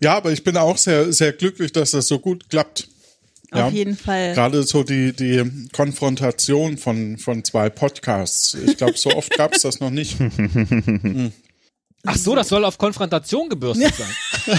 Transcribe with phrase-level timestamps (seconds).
[0.00, 2.88] Ja, aber ich bin auch sehr, sehr glücklich, dass das so gut klappt.
[3.50, 3.68] Auf Ja.
[3.70, 4.34] jeden Fall.
[4.34, 8.54] Gerade so die, die Konfrontation von, von zwei Podcasts.
[8.66, 10.16] Ich glaube, so oft gab es das noch nicht.
[12.06, 14.58] Ach so, das soll auf Konfrontation gebürstet sein.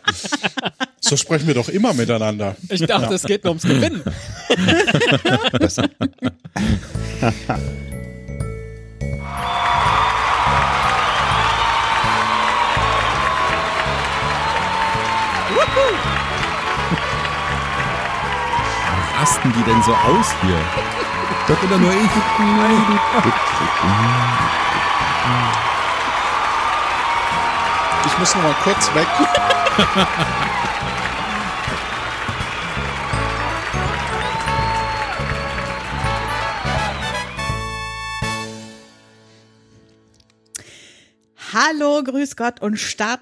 [1.02, 2.56] So sprechen wir doch immer miteinander.
[2.68, 4.02] Ich dachte, es geht nur ums Gewinnen.
[19.20, 20.58] rasten die denn so aus hier?
[21.46, 22.10] Doch oder nur ich?
[28.06, 29.06] Ich muss noch mal kurz weg.
[41.52, 43.20] Hallo, grüß Gott und start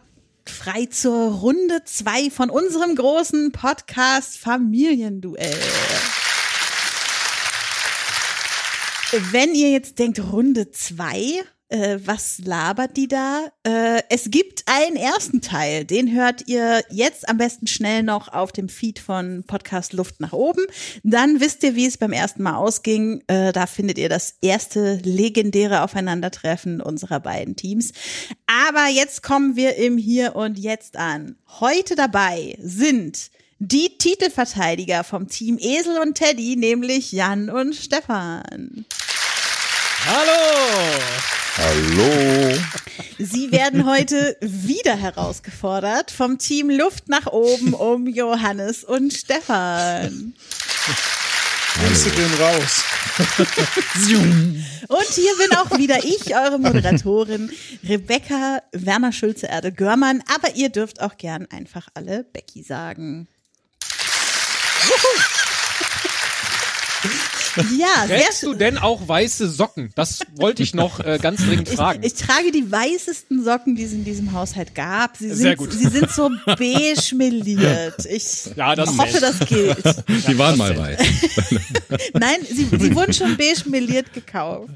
[0.50, 5.58] frei zur Runde zwei von unserem großen Podcast Familienduell.
[9.30, 13.46] Wenn ihr jetzt denkt, Runde zwei, äh, was labert die da?
[13.62, 18.52] Äh, es gibt einen ersten Teil, den hört ihr jetzt am besten schnell noch auf
[18.52, 20.64] dem Feed von Podcast Luft nach oben.
[21.02, 23.22] Dann wisst ihr, wie es beim ersten Mal ausging.
[23.26, 27.92] Äh, da findet ihr das erste legendäre Aufeinandertreffen unserer beiden Teams.
[28.46, 31.36] Aber jetzt kommen wir im Hier und Jetzt an.
[31.60, 38.86] Heute dabei sind die Titelverteidiger vom Team Esel und Teddy, nämlich Jan und Stefan.
[40.06, 41.47] Hallo!
[41.60, 42.54] Hallo.
[43.18, 50.34] Sie werden heute wieder herausgefordert vom Team Luft nach oben um Johannes und Stefan.
[51.74, 52.84] Grüße gehen raus.
[54.88, 57.50] Und hier bin auch wieder ich, eure Moderatorin
[57.82, 60.22] Rebecca Werner Schulze-Erde-Görmann.
[60.32, 63.26] Aber ihr dürft auch gern einfach alle Becky sagen.
[67.78, 69.90] Ja, Trägst du denn auch weiße Socken?
[69.94, 72.02] Das wollte ich noch äh, ganz dringend fragen.
[72.02, 75.16] Ich, ich trage die weißesten Socken, die es in diesem Haushalt gab.
[75.16, 75.72] Sie sind, Sehr gut.
[75.72, 77.94] Sie sind so beige meliert.
[78.08, 79.84] Ich Ja, das hoffe, das gilt.
[80.26, 80.98] Die waren mal weiß.
[82.14, 84.70] Nein, sie, sie wurden schon beige meliert gekauft.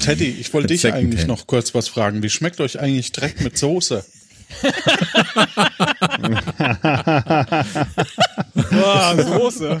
[0.00, 2.22] Teddy, ich wollte dich eigentlich noch kurz was fragen.
[2.22, 4.04] Wie schmeckt euch eigentlich Dreck mit Soße?
[8.84, 9.78] Ah, Soße.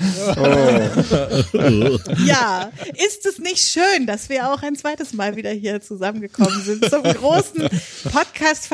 [2.26, 2.70] Ja,
[3.06, 7.02] ist es nicht schön, dass wir auch ein zweites Mal wieder hier zusammengekommen sind zum
[7.02, 7.68] großen
[8.12, 8.66] Podcast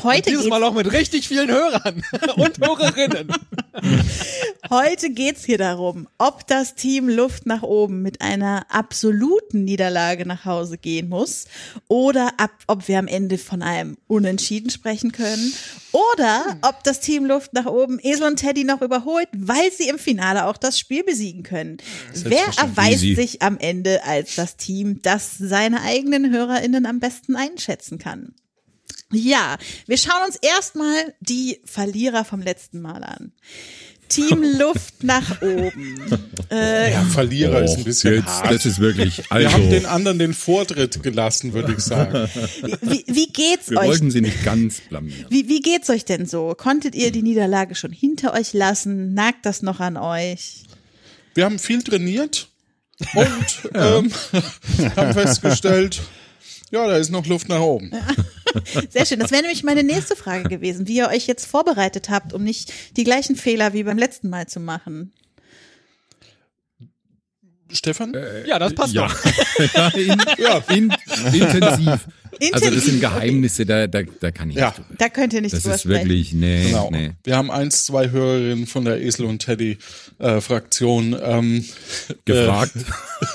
[0.00, 2.02] Heute Dieses geht's, Mal auch mit richtig vielen Hörern
[2.36, 3.28] und Hörerinnen.
[4.70, 10.46] heute geht's hier darum, ob das Team Luft nach oben mit einer absoluten Niederlage nach
[10.46, 11.44] Hause gehen muss
[11.88, 15.52] oder ab, ob wir am Ende von einem Unentschieden sprechen können
[15.92, 19.98] oder ob das Team Luft nach oben Esel und Teddy noch überholt, weil sie im
[19.98, 21.76] Finale auch das Spiel besiegen können.
[22.14, 23.14] Wer erweist Easy.
[23.14, 28.34] sich am Ende als das Team, das seine eigenen HörerInnen am besten einschätzen kann?
[29.12, 33.32] Ja, wir schauen uns erstmal die Verlierer vom letzten Mal an.
[34.08, 36.20] Team Luft nach oben.
[36.50, 38.52] Äh, Ja, Verlierer ist ein bisschen jetzt, hart.
[38.52, 42.28] das ist wirklich, Wir also, haben den anderen den Vortritt gelassen, würde ich sagen.
[42.82, 43.88] wie, wie geht's wir euch?
[43.88, 45.24] wollten sie nicht ganz blamieren.
[45.30, 46.54] Wie, wie geht's euch denn so?
[46.54, 49.14] Konntet ihr die Niederlage schon hinter euch lassen?
[49.14, 50.64] Nagt das noch an euch?
[51.34, 52.48] Wir haben viel trainiert
[53.14, 54.12] und ähm,
[54.94, 56.02] haben festgestellt,
[56.70, 57.92] ja, da ist noch Luft nach oben.
[58.90, 59.18] Sehr schön.
[59.18, 62.72] Das wäre nämlich meine nächste Frage gewesen, wie ihr euch jetzt vorbereitet habt, um nicht
[62.96, 65.12] die gleichen Fehler wie beim letzten Mal zu machen.
[67.70, 68.14] Stefan?
[68.46, 69.24] Ja, das passt Ja, doch.
[69.74, 70.58] ja, in, Ja.
[70.68, 70.94] in,
[71.32, 72.06] intensiv.
[72.52, 74.66] Also das sind Geheimnisse, da, da, da kann ich Ja.
[74.68, 74.88] nicht drüber.
[74.98, 76.08] Da könnt ihr nicht Das drüber ist sprechen.
[76.08, 76.90] wirklich, nee, Genau.
[76.90, 77.12] nee.
[77.24, 79.78] Wir haben eins, zwei Hörerinnen von der Esel und Teddy
[80.18, 81.64] äh, Fraktion ähm,
[82.24, 82.72] Gefragt.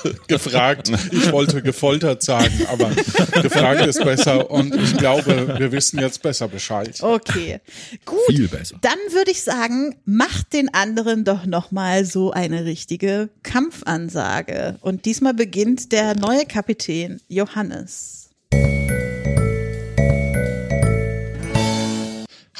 [0.04, 0.90] Äh, gefragt.
[1.12, 2.90] Ich wollte gefoltert sagen, aber
[3.42, 6.98] gefragt ist besser und ich glaube, wir wissen jetzt besser Bescheid.
[7.00, 7.60] Okay,
[8.04, 8.18] gut.
[8.28, 8.76] Viel besser.
[8.82, 14.76] Dann würde ich sagen, macht den anderen doch noch mal so eine richtige Kampfansage.
[14.80, 18.27] Und diesmal beginnt der neue Kapitän Johannes.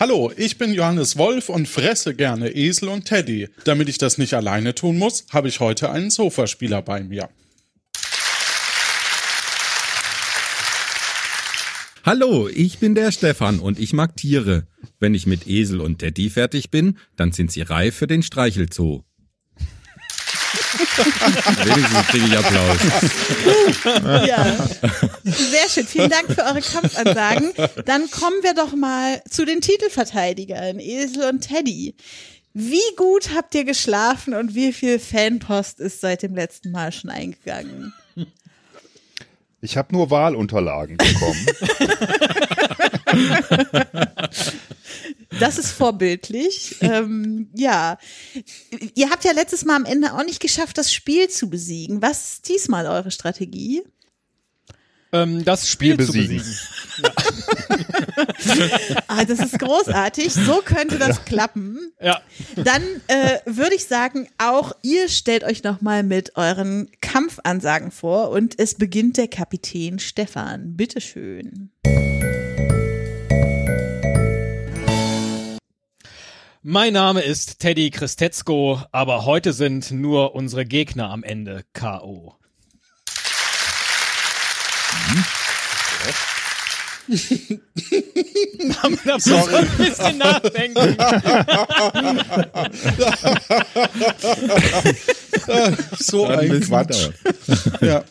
[0.00, 3.48] Hallo, ich bin Johannes Wolf und fresse gerne Esel und Teddy.
[3.64, 7.28] Damit ich das nicht alleine tun muss, habe ich heute einen Sofaspieler bei mir.
[12.04, 14.68] Hallo, ich bin der Stefan und ich mag Tiere.
[15.00, 19.02] Wenn ich mit Esel und Teddy fertig bin, dann sind sie reif für den Streichelzoo.
[21.64, 22.78] Wenigstens kriege ich Applaus.
[24.26, 24.56] Ja.
[25.24, 25.86] Sehr schön.
[25.86, 27.52] Vielen Dank für eure Kampfansagen.
[27.84, 31.94] Dann kommen wir doch mal zu den Titelverteidigern, Esel und Teddy.
[32.54, 37.10] Wie gut habt ihr geschlafen und wie viel Fanpost ist seit dem letzten Mal schon
[37.10, 37.92] eingegangen?
[39.60, 41.46] Ich habe nur Wahlunterlagen bekommen.
[45.38, 46.76] Das ist vorbildlich.
[46.80, 47.98] ähm, ja.
[48.94, 52.02] Ihr habt ja letztes Mal am Ende auch nicht geschafft, das Spiel zu besiegen.
[52.02, 53.82] Was ist diesmal eure Strategie?
[55.12, 56.44] Ähm, das Spiel, Spiel zu besiegen.
[59.06, 60.32] Ah, das ist großartig.
[60.32, 61.92] So könnte das klappen.
[62.02, 62.20] Ja.
[62.56, 68.58] Dann äh, würde ich sagen, auch ihr stellt euch nochmal mit euren Kampfansagen vor und
[68.58, 70.76] es beginnt der Kapitän Stefan.
[70.76, 71.70] Bitteschön.
[76.62, 82.34] Mein Name ist Teddy Christetzko, aber heute sind nur unsere Gegner am Ende K.O.
[88.82, 90.96] da muss man ein bisschen nachdenken.
[95.98, 97.08] So ein Quatsch.
[97.80, 98.04] Ja.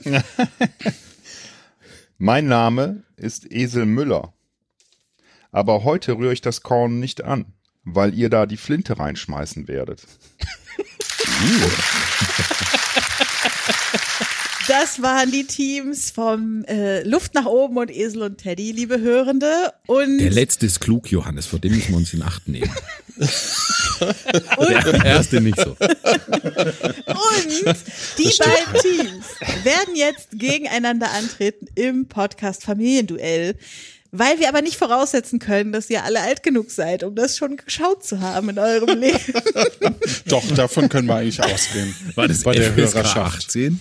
[2.18, 4.34] mein Name ist Esel Müller.
[5.52, 7.54] Aber heute rühre ich das Korn nicht an,
[7.94, 10.02] weil ihr da die Flinte reinschmeißen werdet.
[14.68, 19.72] Das waren die Teams vom äh, Luft nach oben und Esel und Teddy, liebe Hörende.
[19.86, 22.70] Und Der letzte ist klug, Johannes, vor dem müssen wir uns in Acht nehmen.
[24.00, 25.70] Der erste nicht so.
[25.70, 25.80] Und
[28.18, 29.26] die beiden Teams
[29.64, 33.56] werden jetzt gegeneinander antreten im Podcast Familienduell.
[34.18, 37.58] Weil wir aber nicht voraussetzen können, dass ihr alle alt genug seid, um das schon
[37.58, 39.34] geschaut zu haben in eurem Leben.
[40.26, 41.96] Doch, davon können wir eigentlich ausgehen.
[42.16, 43.46] War das bei der Hörerschaft.
[43.46, 43.80] 18?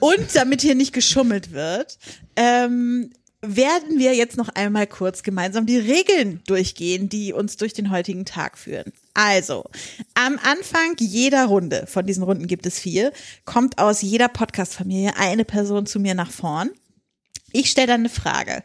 [0.00, 1.98] Und damit hier nicht geschummelt wird,
[2.36, 7.90] ähm, werden wir jetzt noch einmal kurz gemeinsam die Regeln durchgehen, die uns durch den
[7.90, 8.92] heutigen Tag führen.
[9.14, 9.64] Also,
[10.14, 13.12] am Anfang jeder Runde, von diesen Runden gibt es vier,
[13.44, 16.70] kommt aus jeder Podcast-Familie eine Person zu mir nach vorn.
[17.52, 18.64] Ich stelle dann eine Frage.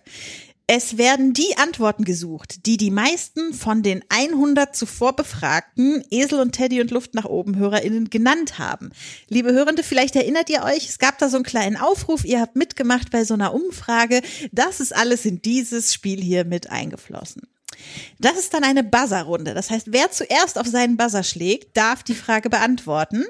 [0.65, 6.54] Es werden die Antworten gesucht, die die meisten von den 100 zuvor befragten Esel und
[6.54, 8.92] Teddy und Luft nach oben HörerInnen genannt haben.
[9.27, 12.56] Liebe Hörende, vielleicht erinnert ihr euch, es gab da so einen kleinen Aufruf, ihr habt
[12.56, 14.21] mitgemacht bei so einer Umfrage.
[14.54, 17.42] Das ist alles in dieses Spiel hier mit eingeflossen.
[18.20, 19.54] Das ist dann eine Buzzer-Runde.
[19.54, 23.26] Das heißt, wer zuerst auf seinen Buzzer schlägt, darf die Frage beantworten.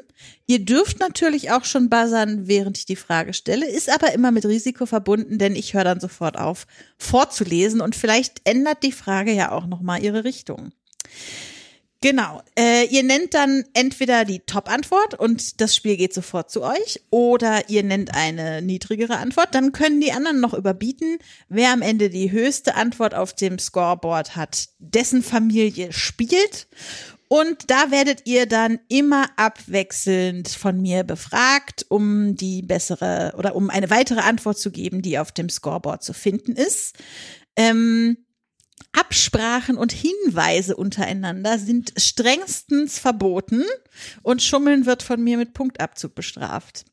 [0.46, 4.46] Ihr dürft natürlich auch schon buzzern, während ich die Frage stelle, ist aber immer mit
[4.46, 6.68] Risiko verbunden, denn ich höre dann sofort auf,
[6.98, 10.72] vorzulesen und vielleicht ändert die Frage ja auch nochmal ihre Richtung.
[12.04, 12.42] Genau.
[12.60, 17.70] Äh, ihr nennt dann entweder die Top-Antwort und das Spiel geht sofort zu euch oder
[17.70, 19.56] ihr nennt eine niedrigere Antwort.
[19.56, 21.18] Dann können die anderen noch überbieten.
[21.48, 26.68] Wer am Ende die höchste Antwort auf dem Scoreboard hat, dessen Familie spielt.
[27.30, 33.70] Und da werdet ihr dann immer abwechselnd von mir befragt, um die bessere oder um
[33.70, 36.98] eine weitere Antwort zu geben, die auf dem Scoreboard zu finden ist.
[37.56, 38.18] Ähm,
[38.92, 43.64] Absprachen und Hinweise untereinander sind strengstens verboten
[44.22, 46.86] und Schummeln wird von mir mit Punktabzug bestraft.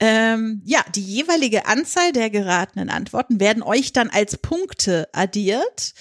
[0.00, 5.94] Ähm, ja, die jeweilige Anzahl der geratenen Antworten werden euch dann als Punkte addiert.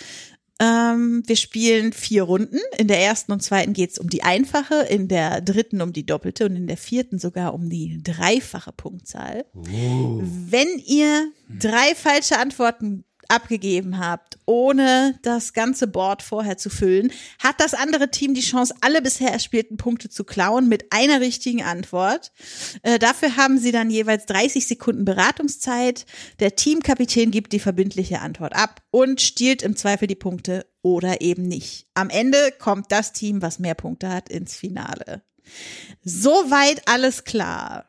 [0.59, 2.59] Ähm, wir spielen vier Runden.
[2.77, 6.45] In der ersten und zweiten geht's um die einfache, in der dritten um die doppelte
[6.45, 9.45] und in der vierten sogar um die dreifache Punktzahl.
[9.53, 17.59] Wenn ihr drei falsche Antworten abgegeben habt, ohne das ganze Board vorher zu füllen, hat
[17.59, 22.31] das andere Team die Chance, alle bisher erspielten Punkte zu klauen mit einer richtigen Antwort.
[22.83, 26.05] Äh, dafür haben sie dann jeweils 30 Sekunden Beratungszeit.
[26.39, 31.43] Der Teamkapitän gibt die verbindliche Antwort ab und stiehlt im Zweifel die Punkte oder eben
[31.43, 31.87] nicht.
[31.93, 35.21] Am Ende kommt das Team, was mehr Punkte hat, ins Finale.
[36.03, 37.85] Soweit alles klar.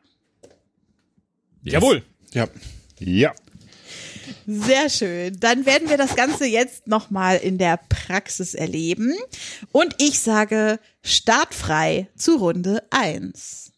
[1.63, 2.03] Jawohl.
[2.33, 2.47] Ja.
[2.99, 3.33] Ja.
[4.47, 5.39] Sehr schön.
[5.39, 9.13] Dann werden wir das Ganze jetzt nochmal in der Praxis erleben.
[9.71, 13.71] Und ich sage startfrei zu Runde 1.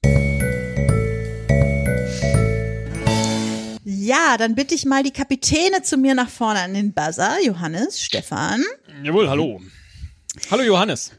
[3.83, 7.37] Ja, dann bitte ich mal die Kapitäne zu mir nach vorne an den Buzzer.
[7.43, 8.63] Johannes, Stefan.
[9.03, 9.61] Jawohl, hallo.
[10.49, 11.11] Hallo Johannes.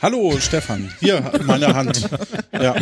[0.00, 2.08] Hallo Stefan, hier meine Hand.
[2.52, 2.74] Ja.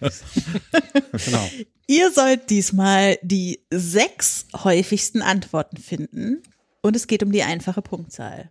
[1.24, 1.50] Genau.
[1.86, 6.42] Ihr sollt diesmal die sechs häufigsten Antworten finden.
[6.82, 8.50] Und es geht um die einfache Punktzahl.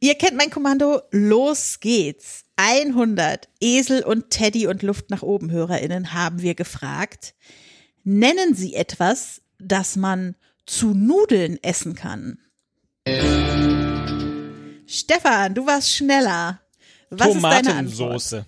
[0.00, 1.02] Ihr kennt mein Kommando.
[1.10, 2.44] Los geht's.
[2.56, 7.34] 100 Esel und Teddy und Luft nach oben HörerInnen haben wir gefragt.
[8.04, 12.38] Nennen Sie etwas, das man zu Nudeln essen kann.
[14.86, 16.60] Stefan, du warst schneller.
[17.10, 17.98] Was ist deine Antwort?
[17.98, 18.46] Tomatensoße.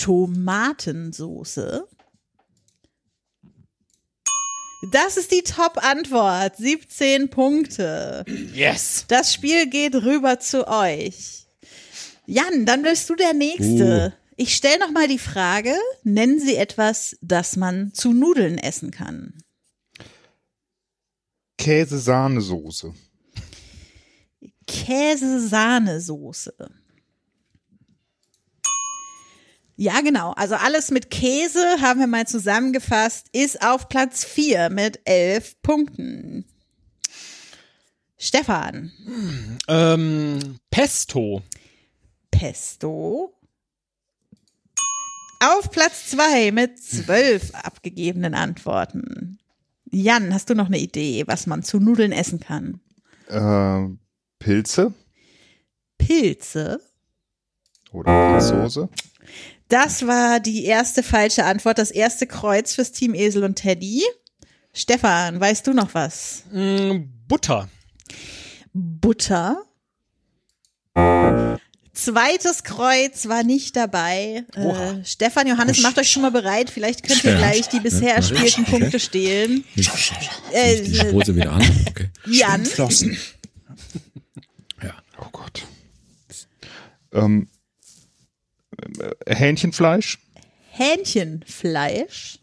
[0.00, 1.86] Tomatensoße.
[4.92, 6.56] Das ist die Top-Antwort.
[6.56, 8.24] 17 Punkte.
[8.54, 9.04] Yes.
[9.08, 11.46] Das Spiel geht rüber zu euch.
[12.24, 14.14] Jan, dann bist du der Nächste.
[14.36, 19.42] Ich stelle noch mal die Frage, nennen Sie etwas, das man zu Nudeln essen kann.
[21.58, 22.94] Käse-Sahnesoße.
[24.66, 26.79] Käse-Sahnesoße.
[29.80, 30.32] Ja, genau.
[30.32, 36.44] Also alles mit Käse, haben wir mal zusammengefasst, ist auf Platz 4 mit 11 Punkten.
[38.18, 38.92] Stefan,
[39.68, 41.40] Ähm, Pesto.
[42.30, 43.32] Pesto.
[45.42, 49.38] Auf Platz 2 mit 12 abgegebenen Antworten.
[49.90, 52.80] Jan, hast du noch eine Idee, was man zu Nudeln essen kann?
[53.28, 53.96] Äh,
[54.38, 54.92] Pilze
[55.96, 56.82] Pilze.
[57.92, 58.90] oder Pilzsoße.
[59.70, 64.02] Das war die erste falsche Antwort, das erste Kreuz fürs Team Esel und Teddy.
[64.74, 66.42] Stefan, weißt du noch was?
[66.52, 67.68] Mm, Butter.
[68.72, 69.64] Butter.
[71.92, 74.44] Zweites Kreuz war nicht dabei.
[74.54, 76.68] Äh, Stefan, Johannes, macht euch schon mal bereit.
[76.70, 79.64] Vielleicht könnt ihr gleich die bisher erspielten Punkte stehlen.
[80.52, 81.62] Äh, Die Hose wieder an.
[81.88, 82.10] Okay.
[82.26, 83.16] Jan, Flossen.
[85.18, 85.62] Oh Gott.
[87.12, 87.59] Ähm, äh,
[89.26, 90.18] Hähnchenfleisch.
[90.70, 92.38] Hähnchenfleisch.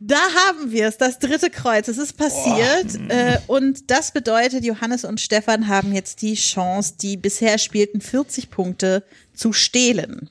[0.00, 1.88] Da haben wir es, das dritte Kreuz.
[1.88, 2.94] Es ist passiert.
[3.08, 8.50] Äh, und das bedeutet, Johannes und Stefan haben jetzt die Chance, die bisher spielten 40
[8.50, 10.30] Punkte zu stehlen.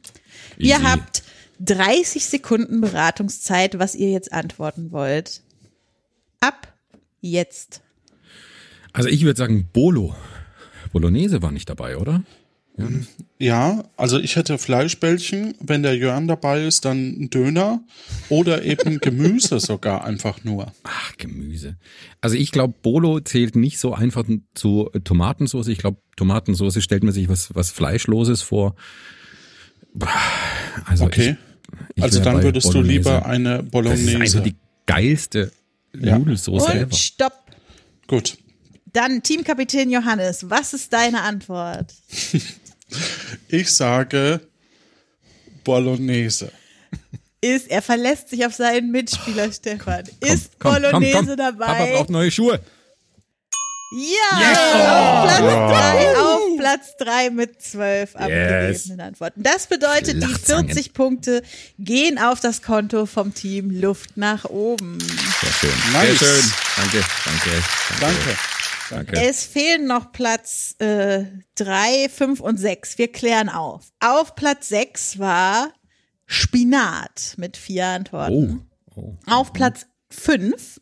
[0.57, 0.83] Ihr Easy.
[0.83, 1.23] habt
[1.59, 5.41] 30 Sekunden Beratungszeit, was ihr jetzt antworten wollt.
[6.39, 6.73] Ab
[7.21, 7.81] jetzt.
[8.93, 10.15] Also ich würde sagen Bolo.
[10.91, 12.23] Bolognese war nicht dabei, oder?
[13.39, 17.81] Ja, also ich hätte Fleischbällchen, wenn der Jörn dabei ist, dann ein Döner
[18.29, 20.71] oder eben Gemüse sogar einfach nur.
[20.83, 21.77] Ach, Gemüse.
[22.21, 25.67] Also ich glaube, Bolo zählt nicht so einfach zu Tomatensauce.
[25.67, 28.75] Ich glaube, Tomatensauce stellt man sich was, was Fleischloses vor.
[30.85, 31.37] Also Okay.
[31.95, 32.97] ich, ich also dann würdest du Bolognese.
[32.97, 34.41] lieber eine Das ist Bolognese.
[34.41, 34.55] die
[34.85, 35.51] geilste
[35.99, 36.17] Ja.
[36.19, 36.95] Nudelsoße Und ever.
[36.95, 37.33] stopp.
[38.07, 38.37] Gut.
[38.93, 41.93] Dann Teamkapitän Johannes, was ist deine Antwort?
[43.49, 44.41] Ich sage
[45.63, 46.51] Bolognese.
[47.41, 50.03] Ist, er verlässt sich auf seinen Mitspieler Stefan.
[50.19, 51.37] Komm, ist komm, Bolognese komm, komm.
[51.37, 51.65] dabei?
[51.65, 52.59] Papa braucht neue Schuhe.
[53.91, 59.43] Ja, auf Platz drei, auf Platz drei mit zwölf abgegebenen Antworten.
[59.43, 60.67] Das bedeutet, die Flachzangen.
[60.67, 61.41] 40 Punkte
[61.79, 64.99] gehen auf das Konto vom Team Luft nach oben.
[64.99, 65.93] Sehr schön.
[65.93, 66.19] Nice.
[66.19, 66.51] Sehr schön.
[66.75, 67.63] Danke, danke.
[68.01, 68.15] Danke.
[68.25, 68.37] Danke.
[69.11, 71.25] Es fehlen noch Platz äh,
[71.55, 72.97] drei, fünf und sechs.
[72.97, 73.85] Wir klären auf.
[73.99, 75.71] Auf Platz sechs war
[76.25, 78.69] Spinat mit vier Oh, Antworten.
[78.95, 79.13] oh.
[79.27, 80.79] Auf Platz fünf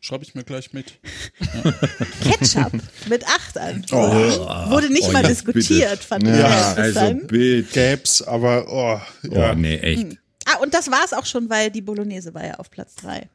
[0.00, 1.00] Schreibe ich mir gleich mit.
[2.22, 2.72] Ketchup
[3.08, 4.70] mit acht Antworten.
[4.70, 6.02] Wurde nicht Oh, mal ja, diskutiert, bitte.
[6.06, 7.62] fand ich Ja, Also bitte.
[7.72, 9.00] Gäb's, aber oh,
[9.34, 9.52] ja.
[9.52, 10.18] Oh, nee, echt.
[10.46, 13.30] Ah, und das war's auch schon, weil die Bolognese war ja auf Platz drei.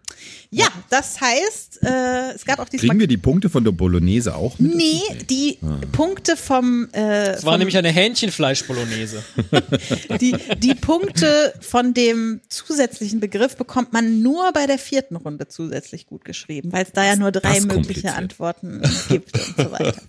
[0.51, 2.89] Ja, das heißt, äh, es gab auch diesmal.
[2.89, 4.75] Kriegen wir die Punkte von der Bolognese auch mit?
[4.75, 5.59] Nee, die
[5.91, 9.23] Punkte vom, äh, Es war vom nämlich eine Hähnchenfleisch-Bolognese.
[10.19, 16.07] die, die Punkte von dem zusätzlichen Begriff bekommt man nur bei der vierten Runde zusätzlich
[16.07, 18.13] gut geschrieben, weil es da ja nur drei mögliche.
[18.13, 20.01] Antworten gibt und so weiter.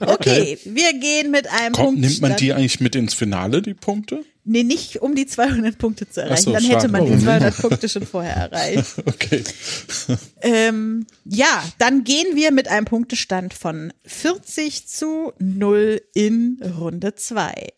[0.00, 2.00] Okay, wir gehen mit einem Kommt, Punkt.
[2.00, 4.24] nimmt man die eigentlich mit ins Finale, die Punkte?
[4.46, 6.42] Nee, nicht um die 200 Punkte zu erreichen.
[6.42, 7.22] so, Dann hätte man die nee.
[7.22, 8.84] 200 Punkte schon vorher erreicht.
[9.06, 9.43] Okay.
[10.42, 17.72] Ähm, ja, dann gehen wir mit einem Punktestand von 40 zu 0 in Runde 2.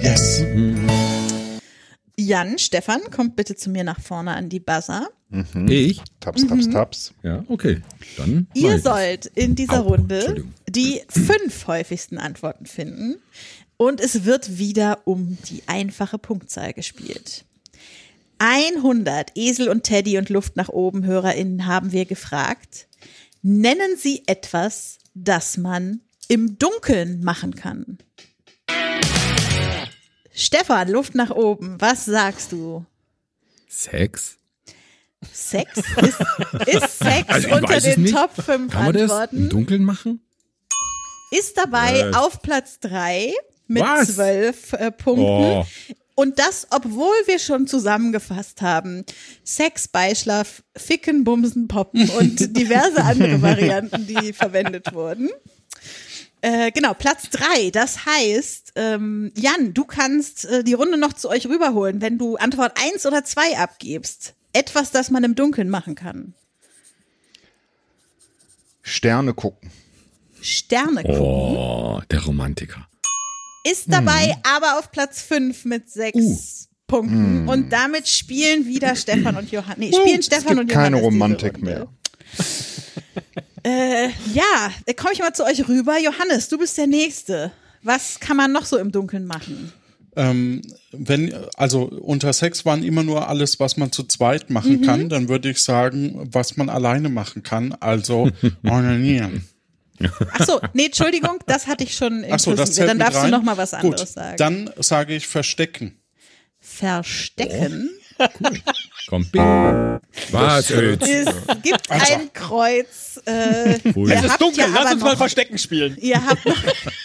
[0.00, 0.44] Yes.
[2.16, 5.10] Jan, Stefan, kommt bitte zu mir nach vorne an die Buzzer.
[5.68, 6.00] Ich?
[6.20, 7.14] Taps, taps, taps.
[7.22, 7.82] Ja, okay.
[8.16, 13.16] Dann Ihr sollt in dieser Au, Runde die fünf häufigsten Antworten finden
[13.76, 17.44] und es wird wieder um die einfache Punktzahl gespielt.
[18.46, 22.88] 100 Esel und Teddy und Luft nach oben HörerInnen haben wir gefragt.
[23.40, 27.96] Nennen Sie etwas, das man im Dunkeln machen kann.
[30.30, 32.84] Stefan, Luft nach oben, was sagst du?
[33.66, 34.36] Sex?
[35.32, 35.78] Sex?
[35.78, 36.20] Ist,
[36.66, 38.14] ist Sex Also unter den nicht.
[38.14, 39.48] Top 5 Kann man das im Antworten?
[39.48, 40.20] Dunkeln machen?
[41.30, 42.12] Ist dabei Äh.
[42.14, 43.32] auf Platz 3
[43.68, 44.14] mit Was?
[44.16, 45.24] 12 äh, Punkten.
[45.24, 45.66] Oh.
[46.14, 49.04] Und das, obwohl wir schon zusammengefasst haben,
[49.42, 55.30] Sex, Beischlaf, Ficken, Bumsen, Poppen und diverse andere Varianten, die verwendet wurden.
[56.40, 57.70] Äh, genau, Platz drei.
[57.70, 62.36] Das heißt, ähm, Jan, du kannst äh, die Runde noch zu euch rüberholen, wenn du
[62.36, 64.34] Antwort eins oder zwei abgibst.
[64.52, 66.34] Etwas, das man im Dunkeln machen kann.
[68.82, 69.70] Sterne gucken.
[70.42, 71.18] Sterne gucken.
[71.18, 72.86] Oh, der Romantiker.
[73.70, 76.38] Ist dabei aber auf Platz 5 mit sechs Uh.
[76.86, 77.48] Punkten.
[77.48, 79.78] Und damit spielen wieder Stefan und Johannes.
[79.78, 81.00] Nee, spielen Es Stefan gibt und keine Johannes.
[81.00, 81.86] diese Romantik mehr.
[83.66, 85.96] Äh, ja, da komme ich mal zu euch rüber.
[85.98, 87.50] Johannes, du bist der Nächste.
[87.82, 89.72] Was kann man noch so im Dunkeln machen?
[90.16, 90.60] Ähm,
[90.92, 94.82] wenn, also unter Sex waren immer nur alles, was man zu zweit machen Mhm.
[94.82, 98.30] kann, dann würde ich sagen, was man alleine machen kann, also
[98.64, 99.48] onanieren.
[100.32, 102.72] Ach so, nee, Entschuldigung, das hatte ich schon Ach so, das inklusive.
[102.74, 103.30] zählt Dann darfst rein.
[103.30, 104.36] du noch mal was anderes Gut, sagen.
[104.36, 105.98] Dann sage ich verstecken.
[106.60, 107.90] Verstecken.
[109.08, 110.00] Komm, bing.
[110.30, 111.02] Was jetzt?
[111.06, 111.26] Es
[111.62, 113.20] gibt ein Kreuz.
[113.26, 115.96] Äh, Es ist dunkel, lass uns mal Verstecken spielen.
[116.00, 116.56] Ihr habt noch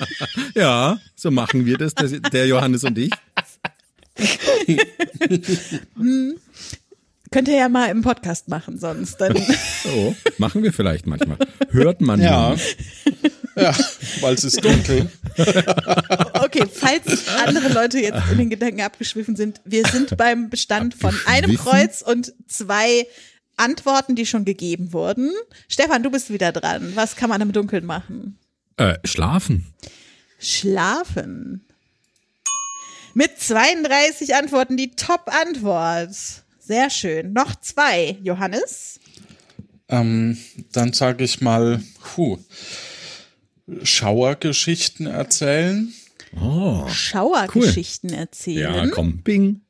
[0.55, 3.12] Ja, so machen wir das, der, der Johannes und ich.
[7.32, 9.18] Könnt ihr ja mal im Podcast machen, sonst.
[9.22, 9.36] Dann,
[9.96, 11.38] Oh, machen wir vielleicht manchmal.
[11.70, 12.50] Hört man Ja.
[12.50, 12.58] nur.
[13.56, 13.76] Ja,
[14.22, 15.10] weil es ist dunkel.
[16.42, 21.14] okay, falls andere Leute jetzt in den Gedanken abgeschwiffen sind, wir sind beim Bestand von
[21.26, 21.56] einem?
[21.58, 23.06] Kreuz und zwei
[23.58, 25.32] Antworten, die schon gegeben wurden.
[25.68, 26.94] Stefan, du bist wieder dran.
[26.96, 28.38] Was kann man im Dunkeln machen?
[28.78, 29.68] Äh, schlafen.
[30.40, 31.66] Schlafen.
[33.14, 36.16] Mit 32 Antworten die Top-Antwort.
[36.70, 37.34] Sehr schön.
[37.34, 38.20] Noch zwei.
[38.22, 39.00] Johannes?
[39.88, 40.38] Ähm,
[40.72, 42.38] dann sage ich mal, puh,
[43.82, 45.92] Schauergeschichten erzählen.
[46.40, 48.92] Oh, Schauergeschichten ja, erzählen.
[48.92, 49.62] komm, bing.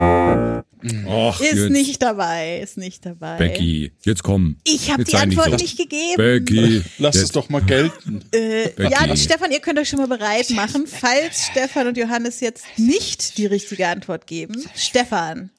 [0.00, 3.36] Och, Ist jetzt, nicht dabei, ist nicht dabei.
[3.36, 4.56] Becky, jetzt komm.
[4.64, 5.56] Ich habe die Antwort so.
[5.56, 6.16] nicht gegeben.
[6.16, 6.82] Becky.
[6.98, 8.24] Lass es jetzt, doch mal gelten.
[8.34, 12.64] Äh, ja, Stefan, ihr könnt euch schon mal bereit machen, falls Stefan und Johannes jetzt
[12.78, 14.60] nicht die richtige Antwort geben.
[14.74, 15.50] Stefan,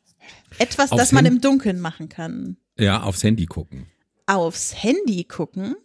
[0.59, 2.57] etwas, Aufs das man Hand- im Dunkeln machen kann.
[2.77, 3.87] Ja, aufs Handy gucken.
[4.25, 5.75] Aufs Handy gucken.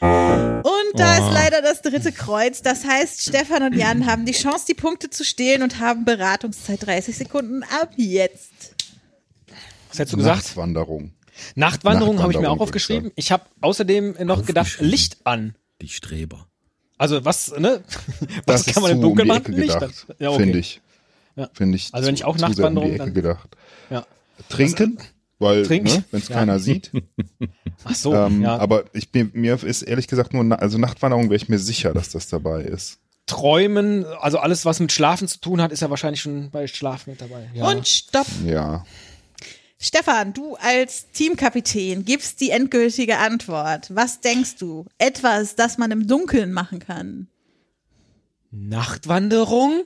[0.00, 1.26] Und da Oh.
[1.28, 2.60] ist leider das dritte Kreuz.
[2.62, 6.84] Das heißt, Stefan und Jan haben die Chance, die Punkte zu stehlen und haben Beratungszeit
[6.84, 8.74] 30 Sekunden ab jetzt.
[9.88, 10.42] Was hättest du gesagt?
[10.44, 11.12] Nachtwanderung.
[11.54, 13.12] Nachtwanderung habe ich mir Nachtwanderung, auch ich aufgeschrieben.
[13.16, 14.76] Ich habe außerdem noch gedacht.
[14.80, 15.54] Licht an.
[15.80, 16.48] Die Streber.
[16.98, 17.82] Also was, ne?
[18.46, 19.54] Was Das kann man im Dunkeln um machen?
[19.54, 19.92] Licht an.
[20.18, 20.42] Ja, okay.
[20.42, 20.80] finde ich.
[21.36, 21.48] Ja.
[21.52, 21.92] Finde ich.
[21.92, 23.56] Also wenn ich auch zu um Nachtwanderung, Ecke dann- gedacht.
[23.90, 24.06] Ja.
[24.48, 24.98] Trinken,
[25.38, 25.92] weil, Trinken?
[25.92, 26.36] ne, wenn es Ja.
[26.36, 26.90] keiner sieht.
[27.84, 28.56] Ach so, ähm, ja.
[28.58, 32.10] Aber ich, mir, mir ist ehrlich gesagt nur, also Nachtwanderung wäre ich mir sicher, dass
[32.10, 32.98] das dabei ist.
[33.26, 37.10] Träumen, also alles, was mit Schlafen zu tun hat, ist ja wahrscheinlich schon bei Schlafen
[37.12, 37.48] mit dabei.
[37.54, 37.68] Ja.
[37.68, 38.26] Und stopp.
[38.44, 38.84] Ja.
[39.78, 43.94] Stefan, du als Teamkapitän gibst die endgültige Antwort.
[43.94, 44.86] Was denkst du?
[44.98, 47.28] Etwas, das man im Dunkeln machen kann.
[48.50, 49.84] Nachtwanderung?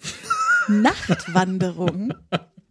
[0.68, 2.14] Nachtwanderung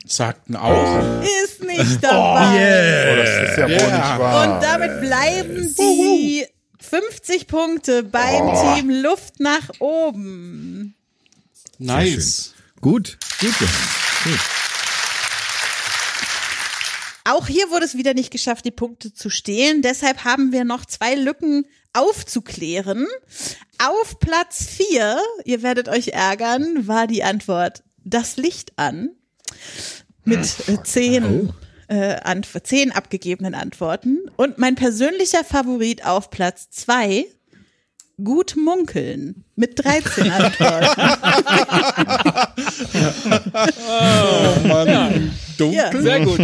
[0.06, 1.22] Sagten auch.
[1.46, 3.12] ist nicht dabei.
[3.12, 3.98] Oh, das ist ja wohl Ja.
[3.98, 4.56] nicht wahr.
[4.56, 6.46] Und damit bleiben die
[6.80, 10.96] 50 Punkte beim Team Luft nach oben.
[11.78, 12.54] Nice.
[12.82, 13.54] Gut, gut.
[14.24, 14.40] Gut.
[17.26, 19.82] Auch hier wurde es wieder nicht geschafft, die Punkte zu stehlen.
[19.82, 23.08] Deshalb haben wir noch zwei Lücken aufzuklären.
[23.78, 29.12] Auf Platz vier, ihr werdet euch ärgern, war die Antwort das Licht an.
[30.26, 31.54] Mit äh, zehn,
[31.88, 34.20] äh, Antw zehn abgegebenen Antworten.
[34.36, 37.26] Und mein persönlicher Favorit auf Platz zwei,
[38.24, 39.44] gut munkeln.
[39.56, 41.02] Mit 13 Antworten.
[43.88, 45.32] Oh Mann.
[45.58, 45.76] Dunkel.
[45.78, 46.02] Ja.
[46.02, 46.40] Sehr gut.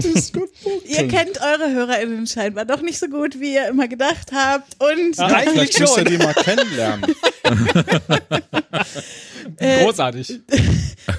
[0.85, 4.75] Ihr kennt eure HörerInnen scheinbar doch nicht so gut, wie ihr immer gedacht habt.
[4.79, 7.05] Und Ja, eigentlich müsst ihr die mal kennenlernen.
[9.59, 10.41] Großartig.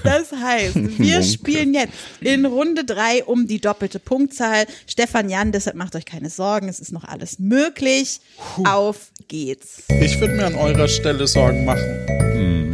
[0.03, 4.65] Das heißt, wir spielen jetzt in Runde drei um die doppelte Punktzahl.
[4.85, 8.19] Stefan Jan, deshalb macht euch keine Sorgen, es ist noch alles möglich.
[8.65, 9.83] Auf geht's.
[10.01, 12.66] Ich würde mir an eurer Stelle Sorgen machen.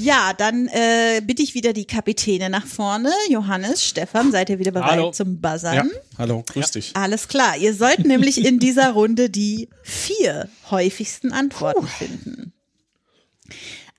[0.00, 3.12] Ja, dann äh, bitte ich wieder die Kapitäne nach vorne.
[3.28, 5.10] Johannes, Stefan, seid ihr wieder bereit Hallo.
[5.10, 5.74] zum Buzzern?
[5.74, 5.84] Ja.
[6.18, 6.92] Hallo, grüß dich.
[6.94, 12.52] Alles klar, ihr sollt nämlich in dieser Runde die vier häufigsten Antworten finden.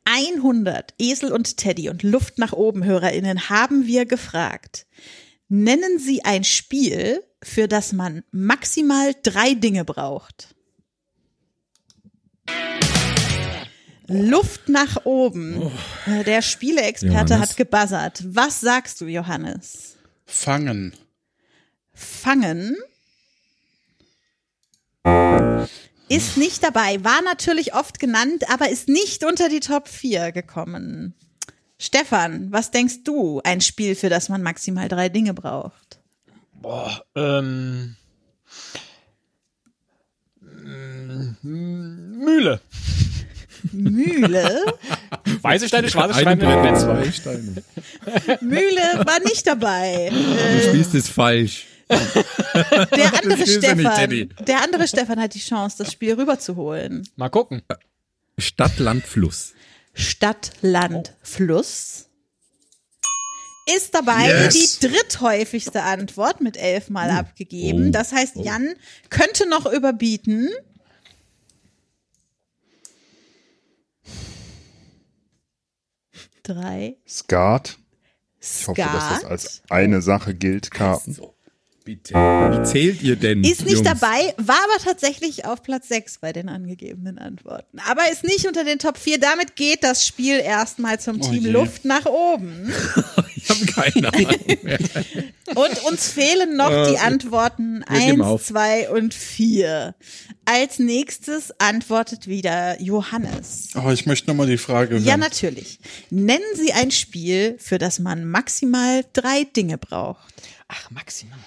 [0.06, 4.86] 100 Esel und Teddy und Luft nach oben HörerInnen haben wir gefragt.
[5.48, 10.56] Nennen Sie ein Spiel, für das man maximal drei Dinge braucht.
[14.08, 15.72] Luft nach oben.
[16.06, 18.24] Äh, Der Spieleexperte hat gebuzzert.
[18.28, 19.96] Was sagst du, Johannes?
[20.26, 20.94] Fangen.
[21.94, 22.76] Fangen
[26.16, 31.14] ist nicht dabei, war natürlich oft genannt, aber ist nicht unter die Top 4 gekommen.
[31.80, 33.42] Stefan, was denkst du?
[33.44, 36.00] Ein Spiel, für das man maximal drei Dinge braucht.
[36.54, 37.96] Boah, ähm.
[40.40, 42.62] mm, Mühle.
[43.72, 44.66] Mühle?
[45.42, 46.82] Weiße Steine, schwarze Eine Steine, Netz.
[46.82, 47.64] zwei Steine.
[48.42, 50.12] Mühle war nicht dabei.
[50.12, 51.68] Du spielst es falsch.
[51.90, 54.30] Der andere ja nicht.
[54.30, 57.08] Stefan, der andere Stefan hat die Chance, das Spiel rüberzuholen.
[57.16, 57.62] Mal gucken.
[58.38, 59.54] Stadt, Land, Fluss.
[59.94, 62.10] Stadt, Land, Fluss.
[63.76, 64.54] Ist dabei Yes.
[64.80, 67.88] die dritthäufigste Antwort mit elfmal abgegeben.
[67.90, 67.92] Oh.
[67.92, 68.74] Das heißt, Jan
[69.10, 70.50] könnte noch überbieten.
[76.44, 76.98] Drei.
[77.08, 77.78] Skat.
[78.40, 80.70] Ich hoffe, dass das als eine Sache gilt.
[80.72, 81.14] Karten.
[81.14, 81.34] So,
[81.84, 82.14] bitte.
[82.16, 83.44] Wie zählt ihr denn?
[83.44, 84.00] Ist nicht Jungs?
[84.00, 87.80] dabei, war aber tatsächlich auf Platz 6 bei den angegebenen Antworten.
[87.90, 89.20] Aber ist nicht unter den Top 4.
[89.20, 91.52] Damit geht das Spiel erstmal zum Oh Team je.
[91.52, 92.72] Luft nach oben.
[93.36, 94.80] Ich habe keine Ahnung mehr.
[95.56, 98.46] Und uns fehlen noch Äh, die Antworten wir geben 1, auf.
[98.46, 99.96] 2 und 4.
[100.46, 103.72] Als nächstes antwortet wieder Johannes.
[103.76, 105.04] Oh, ich möchte nochmal die Frage hören.
[105.04, 105.80] Ja, natürlich.
[106.10, 110.34] Nennen Sie ein Spiel, für das man maximal drei Dinge braucht.
[110.70, 111.38] Ach, maximal.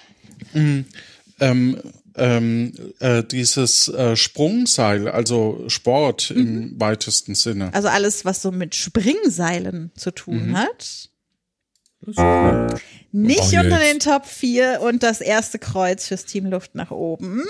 [1.39, 1.81] Ähm,
[2.15, 7.71] ähm, äh, dieses äh, Sprungseil, also Sport im weitesten Sinne.
[7.73, 10.57] Also alles, was so mit Springseilen zu tun Mhm.
[10.57, 11.09] hat.
[13.11, 17.43] Nicht Oh, unter den Top 4 und das erste Kreuz fürs Team Luft nach oben.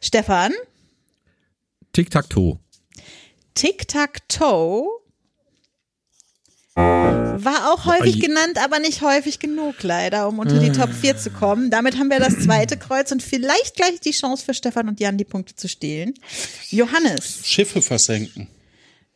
[0.00, 0.52] Stefan,
[1.92, 2.58] Tic-Tac-Toe.
[3.54, 4.86] Tic-Tac-Toe
[7.38, 8.26] war auch häufig Ei.
[8.26, 11.70] genannt, aber nicht häufig genug leider, um unter die Top 4 zu kommen.
[11.70, 15.18] Damit haben wir das zweite Kreuz und vielleicht gleich die Chance für Stefan und Jan,
[15.18, 16.14] die Punkte zu stehlen.
[16.70, 18.48] Johannes, Schiffe versenken.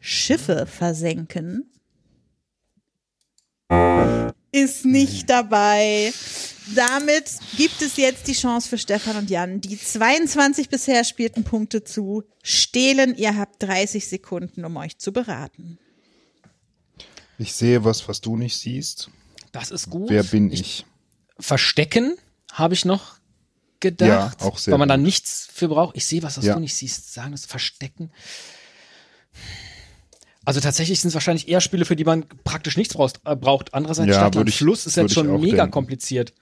[0.01, 1.71] Schiffe versenken
[4.55, 6.13] ist nicht dabei.
[6.75, 7.25] Damit
[7.57, 9.61] gibt es jetzt die Chance für Stefan und Jan.
[9.61, 13.17] Die 22 bisher spielten Punkte zu stehlen.
[13.17, 15.79] Ihr habt 30 Sekunden, um euch zu beraten.
[17.39, 19.11] Ich sehe was, was du nicht siehst.
[19.53, 20.11] Das ist gut.
[20.11, 20.85] Wer bin ich?
[21.39, 22.17] Verstecken
[22.53, 23.15] habe ich noch
[23.81, 24.41] gedacht.
[24.41, 25.05] Ja, auch sehr Weil man da gut.
[25.05, 25.97] nichts für braucht.
[25.97, 26.55] Ich sehe was, was Ja.
[26.55, 27.13] du nicht siehst.
[27.13, 28.11] Sagen das Verstecken.
[30.45, 33.21] Also tatsächlich sind es wahrscheinlich eher Spiele, für die man praktisch nichts braucht.
[33.25, 33.75] Äh, braucht.
[33.75, 35.71] Andererseits Ja, Stadt würd und ich- Fluss ist jetzt ich schon mega denken.
[35.73, 36.35] kompliziert.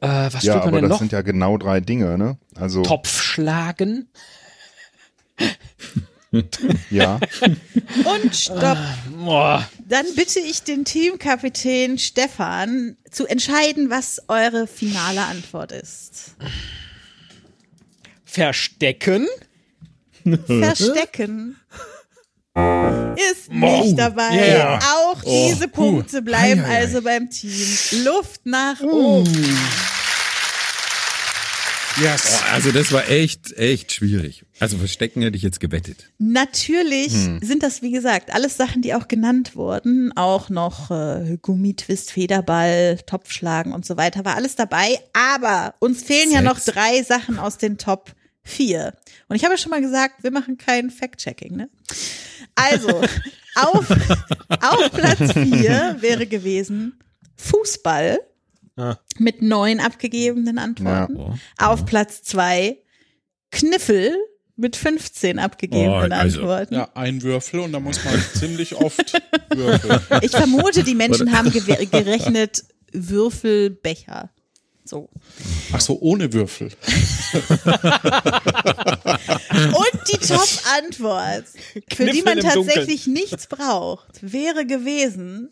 [0.00, 0.98] Äh, was Ja, aber das noch?
[0.98, 2.38] sind ja genau drei Dinge, ne?
[2.56, 4.08] Also, Topf schlagen.
[6.90, 7.20] ja.
[8.04, 8.78] Und stopp.
[9.16, 9.68] Boah.
[9.86, 16.34] Dann bitte ich den Teamkapitän Stefan zu entscheiden, was eure finale Antwort ist.
[18.24, 19.26] Verstecken.
[20.46, 21.56] Verstecken
[23.30, 24.30] ist nicht dabei.
[24.32, 24.78] yeah.
[24.78, 26.80] Auch diese Punkte bleiben Ei, ei, ei.
[26.80, 28.04] also beim Team.
[28.04, 29.58] Luft nach oben.
[32.00, 32.42] Yes.
[32.50, 34.44] Also das war echt, echt schwierig.
[34.64, 36.10] Also Verstecken hätte ich jetzt gewettet.
[36.16, 37.40] Natürlich Hm.
[37.42, 40.10] sind das, wie gesagt, alles Sachen, die auch genannt wurden.
[40.16, 44.98] Auch noch äh, Gummitwist, Federball, Topfschlagen und so weiter war alles dabei.
[45.12, 46.74] Aber uns fehlen ja noch Sex.
[46.76, 48.94] drei Sachen aus den Top 4.
[49.28, 51.68] Und ich habe ja schon mal gesagt, wir machen kein Fact-Checking, ne?
[52.54, 52.88] Also,
[53.56, 56.98] auf, auf Platz 4 wäre gewesen
[57.36, 58.18] Fußball
[58.76, 58.96] Ah.
[59.18, 61.16] mit neun abgegebenen Antworten.
[61.18, 61.34] Ja.
[61.58, 62.78] Auf Platz 2
[63.52, 64.16] Kniffel
[64.56, 66.74] mit 15 abgegebenen Oh, also- Antworten.
[66.74, 69.12] Ja, ein Würfel und da muss man ziemlich oft
[69.54, 70.00] würfeln.
[70.22, 74.30] Ich vermute, die Menschen haben gerechnet Würfelbecher.
[74.86, 75.08] So.
[75.72, 76.68] Ach so, ohne Würfel.
[79.72, 81.44] Und die Top-Antwort,
[81.94, 82.66] für die man im Dunkeln.
[82.66, 85.50] tatsächlich nichts braucht, wäre gewesen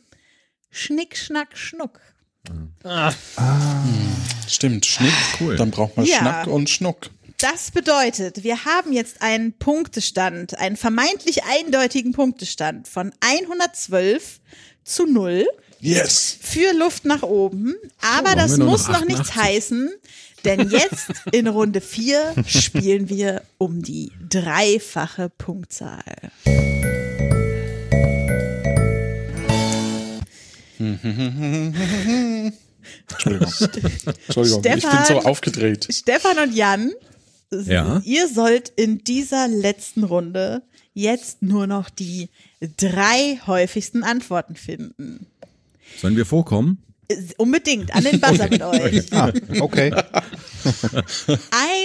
[0.70, 2.00] Schnick, Schnack, Schnuck.
[2.84, 3.12] Ah,
[4.48, 5.12] Stimmt, Schnick.
[5.40, 5.56] Cool.
[5.56, 6.18] Dann braucht man Ja.
[6.18, 7.10] Schnack und Schnuck.
[7.42, 14.38] Das bedeutet, wir haben jetzt einen Punktestand, einen vermeintlich eindeutigen Punktestand von 112
[14.84, 15.46] zu 0
[15.80, 16.36] Yes.
[16.40, 17.74] für Luft nach oben.
[18.00, 19.42] Aber haben das muss noch noch nichts 88.
[19.42, 19.90] heißen,
[20.44, 26.04] denn jetzt in Runde 4 spielen wir um die dreifache Punktzahl.
[33.10, 33.50] Entschuldigung.
[34.26, 35.88] Entschuldigung, ich bin Stefan- so aufgedreht.
[35.90, 36.92] Stefan und Jan,
[37.52, 38.00] Ja?
[38.04, 40.62] ihr sollt in dieser letzten Runde
[40.94, 42.28] jetzt nur noch die
[42.76, 45.26] drei häufigsten Antworten finden.
[46.00, 46.82] Sollen wir vorkommen?
[47.36, 49.12] Unbedingt an den Buzzer mit euch.
[49.12, 49.90] Ah, okay.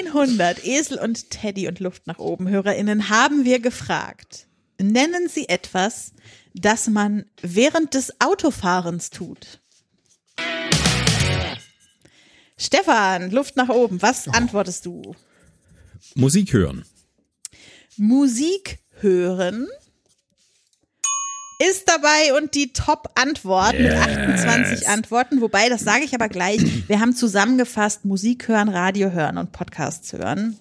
[0.05, 4.47] 100 Esel und Teddy und Luft nach oben HörerInnen haben wir gefragt.
[4.79, 6.13] Nennen Sie etwas,
[6.53, 9.59] das man während des Autofahrens tut.
[12.57, 15.15] Stefan, Luft nach oben, was antwortest du?
[16.17, 16.83] Musik hören.
[17.95, 19.67] Musik hören
[21.69, 25.41] ist dabei und die Top-Antwort mit 28 Antworten.
[25.41, 26.59] Wobei, das sage ich aber gleich.
[26.87, 30.57] Wir haben zusammengefasst Musik hören, Radio hören und Podcasts hören.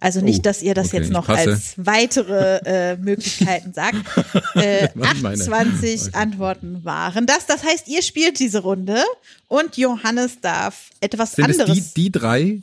[0.00, 3.96] Also nicht, Oh, dass ihr das okay, jetzt noch als weitere äh, Möglichkeiten sagt.
[4.54, 7.46] Äh, Waren meine- 28 Antworten waren das.
[7.46, 9.02] Das heißt, ihr spielt diese Runde
[9.48, 11.94] und Johannes darf etwas Sind es anderes.
[11.94, 12.60] die, die drei,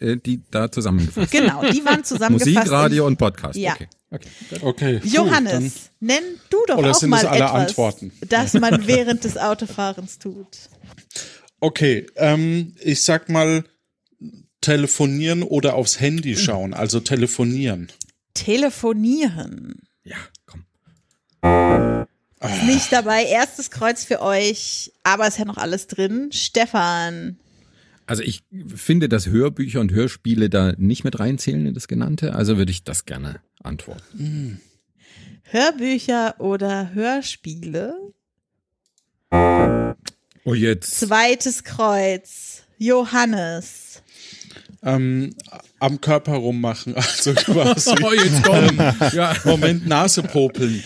[0.00, 2.56] äh, die da zusammengefasst genau, die waren zusammengefasst.
[2.56, 3.58] Musik, Radio und Podcast.
[3.58, 3.76] Ja.
[4.10, 4.26] Okay.
[4.62, 5.00] okay.
[5.04, 8.12] Johannes, dann- nenn du doch Oder auch sind mal etwas, Antworten?
[8.28, 10.46] das man während des Autofahrens tut.
[11.60, 13.64] Okay, ähm, ich sag mal
[14.60, 17.88] telefonieren oder aufs Handy schauen, also telefonieren.
[18.34, 19.82] Telefonieren.
[20.04, 20.64] Ja, komm.
[22.40, 23.24] Ist nicht dabei.
[23.24, 26.30] Erstes Kreuz für euch, aber ist ja noch alles drin.
[26.32, 27.38] Stefan.
[28.06, 32.56] Also ich finde, dass Hörbücher und Hörspiele da nicht mit reinzählen in das genannte, also
[32.56, 34.60] würde ich das gerne antworten.
[35.42, 37.94] Hörbücher oder Hörspiele?
[39.30, 41.00] Oh, jetzt.
[41.00, 42.62] Zweites Kreuz.
[42.78, 44.02] Johannes.
[44.82, 45.34] Ähm,
[45.80, 47.90] am Körper rummachen, also quasi.
[48.02, 48.78] Oh, jetzt komm.
[49.12, 49.34] ja.
[49.44, 50.82] Moment, Nase popeln.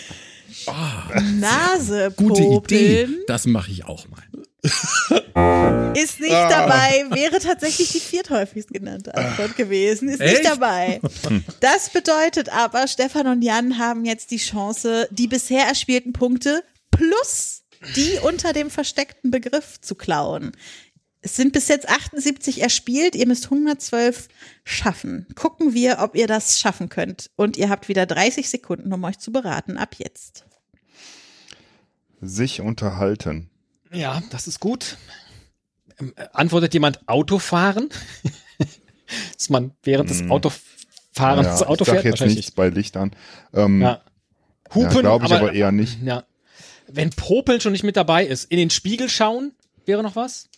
[1.39, 2.49] Nase Gute Idee.
[2.55, 4.23] popeln Das mache ich auch mal.
[4.63, 6.49] Ist nicht Ah.
[6.49, 10.09] dabei, wäre tatsächlich die vierthäufigst genannte Antwort gewesen.
[10.09, 10.39] Ist Echt?
[10.43, 11.01] nicht dabei.
[11.61, 17.63] Das bedeutet aber, Stefan und Jan haben jetzt die Chance, die bisher erspielten Punkte plus
[17.97, 20.53] die unter dem versteckten Begriff zu klauen.
[21.23, 24.29] Es sind bis jetzt 78 erspielt, ihr müsst 112
[24.65, 25.27] schaffen.
[25.35, 27.31] Gucken wir, ob ihr das schaffen könnt.
[27.37, 30.45] Und ihr habt wieder 30 Sekunden, um euch zu beraten, ab jetzt.
[32.23, 33.51] Sich unterhalten.
[33.93, 34.97] Ja, das ist gut.
[35.99, 37.89] Ähm, äh, Antwortet jemand Autofahren?
[39.35, 42.05] Dass man während des Autofahrens Ja, das Auto ich fährt?
[42.05, 43.11] jetzt nichts bei Lichtern.
[43.53, 43.89] Ähm, Ja.
[43.89, 46.01] ja, Hupen, glaube ich aber, eher nicht.
[46.03, 46.25] Ja.
[46.87, 49.53] Wenn Popeln schon nicht mit dabei ist, in den Spiegel schauen
[49.87, 50.49] wäre noch was?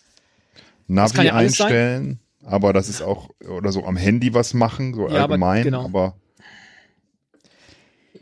[0.89, 5.03] Navi kann ja einstellen, aber das ist auch, oder so am Handy was machen, so
[5.09, 5.85] Ja, aber allgemein, genau.
[5.85, 6.17] aber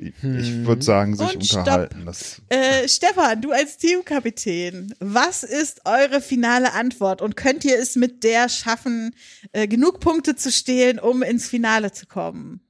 [0.01, 2.07] ich, ich würde sagen, sich Und unterhalten.
[2.07, 7.97] Das, Äh, Stefan, du als Teamkapitän, was ist eure finale Antwort und könnt ihr es
[7.97, 9.15] mit der schaffen,
[9.53, 12.61] äh, genug Punkte zu stehlen, um ins Finale zu kommen?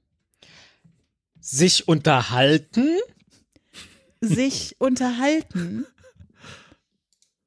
[1.40, 2.88] Sich unterhalten?
[4.20, 5.86] Sich unterhalten?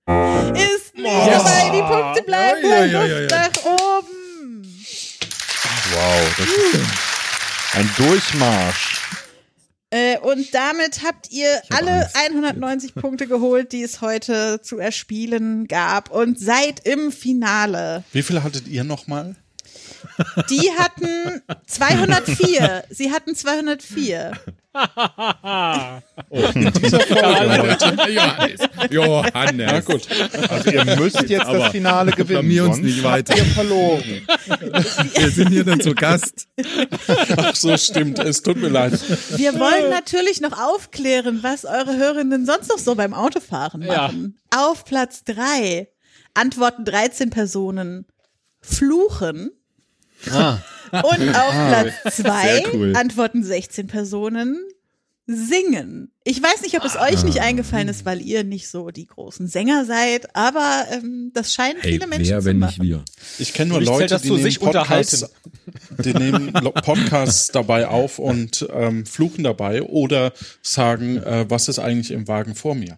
[0.05, 3.37] Ist nicht dabei, die Punkte bleiben Ja, bei ja, ja, Luft ja.
[3.37, 4.85] nach oben.
[5.91, 9.02] wow, das ist ein Durchmarsch.
[9.93, 12.15] Äh, und damit habt ihr hab alle Angst.
[12.15, 18.03] 190 Punkte geholt, die es heute zu erspielen gab und seid im Finale.
[18.11, 19.35] Wie viel hattet ihr nochmal?
[20.49, 22.85] Die hatten 204.
[22.89, 24.31] Sie hatten 204.
[28.09, 28.57] Johannes.
[28.89, 29.53] Johannes.
[29.55, 30.07] Na gut.
[30.49, 33.37] Also ihr müsst jetzt aber das Finale gewinnen, blamier uns nicht weiter.
[33.37, 34.03] ihr verloren.
[35.15, 36.47] Wir sind hier dann zu Gast.
[37.37, 38.19] Ach so, stimmt.
[38.19, 38.93] Es tut mir leid.
[39.37, 44.07] Wir wollen natürlich noch aufklären, was eure Hörerinnen sonst noch so beim Autofahren Ja.
[44.07, 44.39] machen.
[44.55, 45.87] Auf Platz drei
[46.33, 48.05] antworten 13 Personen
[48.61, 49.51] Fluchen.
[50.31, 50.57] Ah.
[50.93, 52.95] Und auf Platz zwei cool.
[52.95, 54.57] antworten 16 Personen
[55.25, 56.11] Singen.
[56.25, 57.45] Ich weiß nicht, ob es euch nicht Ah.
[57.45, 61.93] eingefallen ist, weil ihr nicht so die großen Sänger seid, aber ähm, das scheinen Hey,
[61.93, 62.81] viele Menschen wer, zu wenn machen.
[62.81, 63.05] nicht wir?
[63.39, 65.25] Ich kenne nur zählt Leute, die nehmen sich Podcasts,
[66.03, 72.11] die nehmen Podcasts dabei auf und ähm, fluchen dabei oder sagen, äh, was ist eigentlich
[72.11, 72.97] im Wagen vor mir?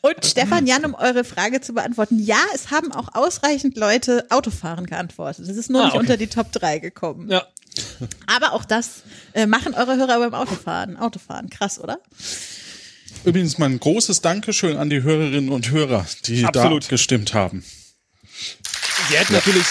[0.00, 4.86] Und Stefan, Jan, um eure Frage zu beantworten, ja, es haben auch ausreichend Leute Autofahren
[4.86, 5.48] geantwortet.
[5.48, 6.00] Es ist nur Ah, nicht okay.
[6.00, 7.30] unter die Top 3 gekommen.
[7.30, 7.46] Ja.
[8.26, 9.02] Aber auch das
[9.32, 10.96] äh, machen eure Hörer beim Autofahren.
[10.96, 11.98] Autofahren, krass, oder?
[13.24, 16.84] Übrigens mal ein großes Dankeschön an die Hörerinnen und Hörer, die Absolut.
[16.84, 17.64] da gestimmt haben.
[19.08, 19.66] Sie hätten natürlich,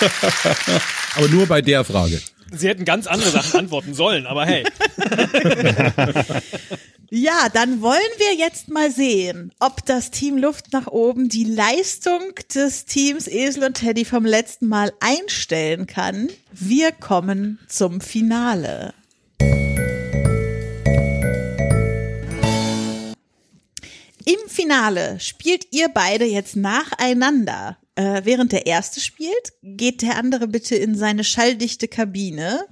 [1.18, 2.22] Aber nur bei der Frage.
[2.52, 4.64] Sie hätten ganz andere Sachen antworten sollen, aber hey.
[7.10, 12.20] Ja, dann wollen wir jetzt mal sehen, ob das Team Luft nach oben die Leistung
[12.54, 16.28] des Teams Esel und Teddy vom letzten Mal einstellen kann.
[16.52, 18.92] Wir kommen zum Finale.
[24.26, 27.78] Im Finale spielt ihr beide jetzt nacheinander.
[27.98, 32.64] Äh, während der erste spielt, geht der andere bitte in seine schalldichte Kabine.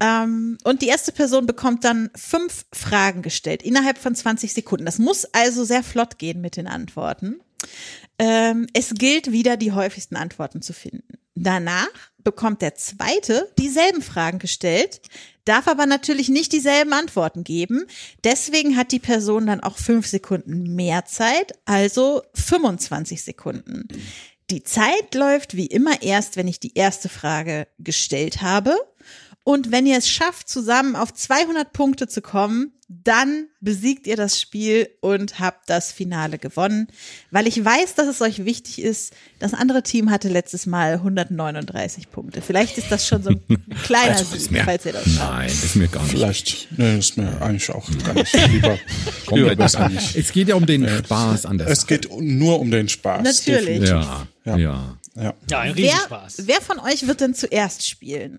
[0.00, 4.86] Ähm, und die erste Person bekommt dann fünf Fragen gestellt innerhalb von 20 Sekunden.
[4.86, 7.40] Das muss also sehr flott gehen mit den Antworten.
[8.18, 11.20] Ähm, es gilt wieder, die häufigsten Antworten zu finden.
[11.36, 11.86] Danach
[12.18, 15.00] bekommt der zweite dieselben Fragen gestellt,
[15.44, 17.86] darf aber natürlich nicht dieselben Antworten geben.
[18.24, 23.86] Deswegen hat die Person dann auch fünf Sekunden mehr Zeit, also 25 Sekunden.
[24.50, 28.74] Die Zeit läuft wie immer erst, wenn ich die erste Frage gestellt habe.
[29.42, 34.40] Und wenn ihr es schafft, zusammen auf 200 Punkte zu kommen, dann besiegt ihr das
[34.40, 36.88] Spiel und habt das Finale gewonnen.
[37.30, 39.12] Weil ich weiß, dass es euch wichtig ist.
[39.38, 42.42] Das andere Team hatte letztes Mal 139 Punkte.
[42.42, 43.40] Vielleicht ist das schon so ein
[43.84, 45.18] kleiner Also, ist Sieg, mir, falls ihr das schafft.
[45.30, 46.10] nein, ist mir gar nicht.
[46.10, 48.78] Vielleicht, nee, ist mir eigentlich auch gar nicht lieber.
[49.30, 50.16] lieber besser nicht.
[50.16, 51.98] Es geht ja um den Spaß an der Es Sache.
[51.98, 53.22] geht nur um den Spaß.
[53.22, 53.88] Natürlich.
[53.88, 54.56] Ja, Ja.
[54.56, 54.98] ja.
[55.16, 55.34] Ja.
[55.50, 56.42] Ja, ein Wer, Riesenspaß.
[56.46, 58.38] wer von euch wird denn zuerst spielen?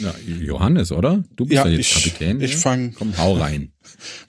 [0.00, 0.14] ja.
[0.26, 1.24] Johannes, oder?
[1.34, 2.40] Du bist Ja, ja, jetzt ich- Kapitän.
[2.40, 2.58] ich ne?
[2.58, 3.72] fang- Komm, hau rein.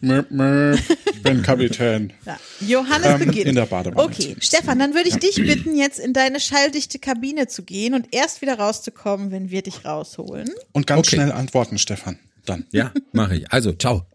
[0.02, 0.80] Möp, möp,
[1.14, 2.14] Ich bin Kapitän.
[2.26, 2.40] Ja.
[2.62, 3.46] Johannes Ähm, beginnt.
[3.48, 4.02] in der Badewanne.
[4.02, 8.08] Okay, Stefan, dann würde ich dich bitten, jetzt in deine schalldichte Kabine zu gehen und
[8.14, 10.50] erst wieder rauszukommen, wenn wir dich rausholen.
[10.72, 11.18] Und ganz Okay.
[11.18, 12.18] schnell antworten, Stefan.
[12.46, 12.66] Dann.
[12.72, 13.52] Ja, mache ich.
[13.52, 14.06] Also, ciao.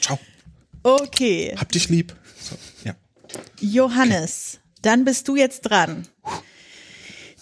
[0.00, 0.18] Ciao.
[0.84, 2.14] Okay, Hab dich lieb.
[2.40, 2.94] So, ja.
[3.60, 6.06] Johannes, dann bist du jetzt dran.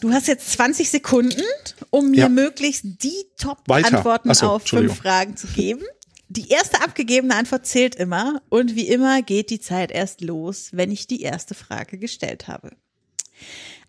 [0.01, 1.43] Du hast jetzt 20 Sekunden,
[1.91, 2.29] um mir Ja.
[2.29, 3.25] möglichst die.
[3.39, 5.83] Top-Antworten so, auf fünf Fragen zu geben.
[6.29, 10.91] Die erste abgegebene Antwort zählt immer und wie immer geht die Zeit erst los, wenn
[10.91, 12.71] ich die erste Frage gestellt habe.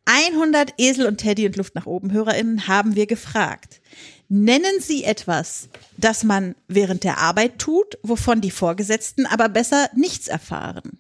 [0.06, 3.80] 100 Esel und Teddy und Luft nach oben HörerInnen haben wir gefragt.
[4.28, 10.28] Nennen Sie etwas, das man während der Arbeit tut, wovon die Vorgesetzten aber besser nichts
[10.28, 11.00] erfahren.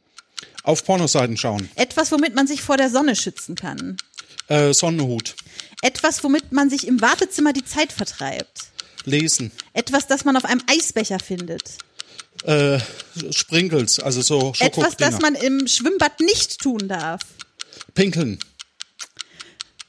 [0.64, 1.70] Auf Pornoseiten schauen.
[1.76, 3.98] Etwas, womit man sich vor der Sonne schützen kann.
[4.48, 5.36] Äh, Sonnenhut.
[5.82, 8.72] Etwas, womit man sich im Wartezimmer die Zeit vertreibt.
[9.04, 9.52] Lesen.
[9.74, 11.78] Etwas, das man auf einem Eisbecher findet.
[12.46, 12.80] Äh,
[13.32, 17.22] Sprinkles, also so Etwas, das man im Schwimmbad nicht tun darf.
[17.94, 18.40] Pinkeln.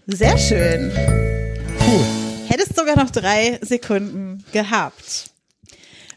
[0.06, 0.92] Sehr schön.
[1.80, 2.04] Cool.
[2.48, 5.30] Hättest sogar noch drei Sekunden gehabt.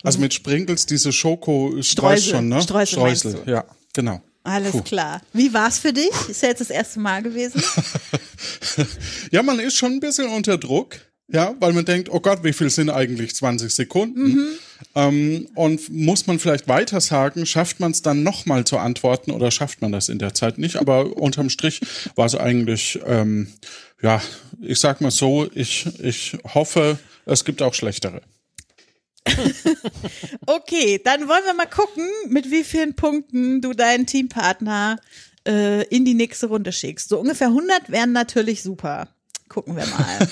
[0.03, 2.15] Also mit Sprinkles diese Schoko, ich Streusel.
[2.15, 2.61] weiß schon, ne?
[2.61, 2.87] Streusel
[3.19, 4.21] Streusel, ja, genau.
[4.47, 4.81] Alles Puh.
[4.81, 5.21] klar.
[5.33, 6.11] Wie war's für dich?
[6.29, 7.61] Ist ja jetzt das erste Mal gewesen.
[9.31, 12.53] Ja, man ist schon ein bisschen unter Druck, ja, weil man denkt, oh Gott, wie
[12.53, 14.21] viel sind eigentlich 20 Sekunden?
[14.21, 14.47] Mhm.
[14.95, 19.49] Ähm, und muss man vielleicht weiter sagen, schafft man es dann nochmal zu antworten oder
[19.51, 20.77] schafft man das in der Zeit nicht?
[20.77, 21.81] Aber unterm Strich
[22.15, 23.47] war es eigentlich, ähm,
[24.01, 24.21] ja,
[24.61, 28.21] ich sag mal so, ich, ich hoffe, es gibt auch schlechtere.
[30.45, 34.97] Okay, dann wollen wir mal gucken, mit wie vielen Punkten du deinen Teampartner
[35.47, 37.09] äh, in die nächste Runde schickst.
[37.09, 39.09] So ungefähr 100 wären natürlich super.
[39.49, 40.27] Gucken wir mal.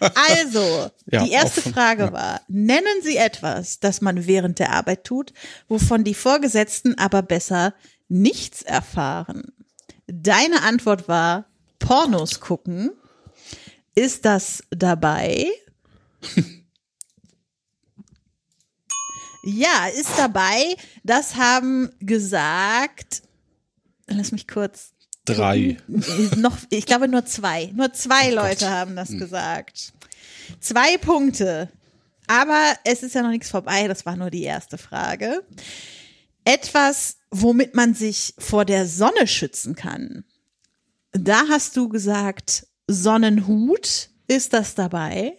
[0.40, 2.12] Also, Ja, die erste offen, Frage ja.
[2.12, 5.32] war, nennen Sie etwas, das man während der Arbeit tut,
[5.68, 7.74] wovon die Vorgesetzten aber besser
[8.08, 9.52] nichts erfahren.
[10.06, 11.46] Deine Antwort war
[11.78, 12.92] Pornos gucken.
[13.94, 15.46] Ist das dabei?
[19.42, 20.76] Ja, ist dabei.
[21.02, 23.22] Das haben gesagt.
[24.06, 24.92] Lass mich kurz.
[25.24, 25.76] Drei.
[26.36, 27.70] Noch, ich glaube nur zwei.
[27.74, 29.92] Nur zwei Leute haben das gesagt.
[30.60, 31.68] Zwei Punkte.
[32.26, 33.88] Aber es ist ja noch nichts vorbei.
[33.88, 35.42] Das war nur die erste Frage.
[36.44, 40.24] Etwas, womit man sich vor der Sonne schützen kann.
[41.12, 44.10] Da hast du gesagt, Sonnenhut.
[44.26, 45.36] Ist das dabei?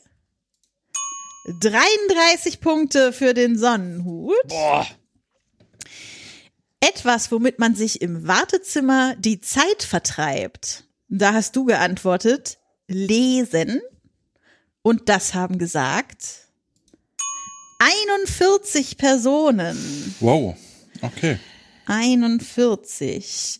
[1.46, 4.48] 33 Punkte für den Sonnenhut.
[4.48, 4.88] Boah.
[6.80, 10.86] Etwas, womit man sich im Wartezimmer die Zeit vertreibt.
[11.10, 13.82] Da hast du geantwortet, lesen.
[14.82, 16.48] Und das haben gesagt
[17.80, 20.16] 41 Personen.
[20.20, 20.56] Wow.
[21.02, 21.40] Okay.
[21.88, 23.60] 41.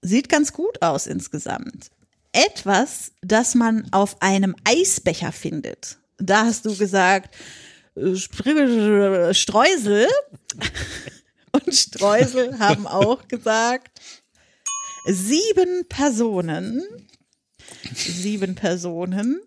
[0.00, 1.90] Sieht ganz gut aus insgesamt.
[2.32, 5.98] Etwas, das man auf einem Eisbecher findet.
[6.18, 7.34] Da hast du gesagt,
[7.96, 8.14] äh,
[9.34, 10.08] Streusel.
[11.52, 14.00] Und Streusel haben auch gesagt,
[15.06, 16.82] sieben Personen.
[17.94, 19.40] sieben Personen.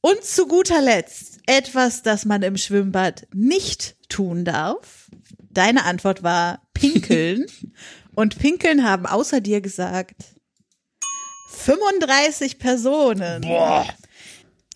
[0.00, 5.10] Und zu guter Letzt etwas, das man im Schwimmbad nicht tun darf.
[5.50, 7.46] Deine Antwort war pinkeln.
[8.14, 10.36] Und pinkeln haben außer dir gesagt
[11.48, 13.42] 35 Personen.
[13.42, 13.86] Boah.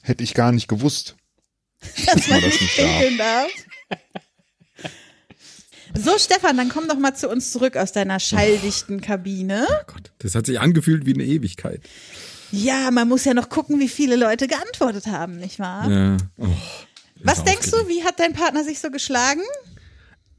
[0.03, 1.17] Hätte ich gar nicht gewusst.
[2.07, 3.51] Dass man das nicht pinkeln darf.
[5.95, 9.67] So, Stefan, dann komm doch mal zu uns zurück aus deiner schalldichten Kabine.
[9.71, 11.81] Oh Gott, das hat sich angefühlt wie eine Ewigkeit.
[12.53, 15.91] Ja, man muss ja noch gucken, wie viele Leute geantwortet haben, nicht wahr?
[15.91, 16.17] Ja.
[16.39, 16.47] Oh,
[17.23, 19.41] Was denkst du, wie hat dein Partner sich so geschlagen?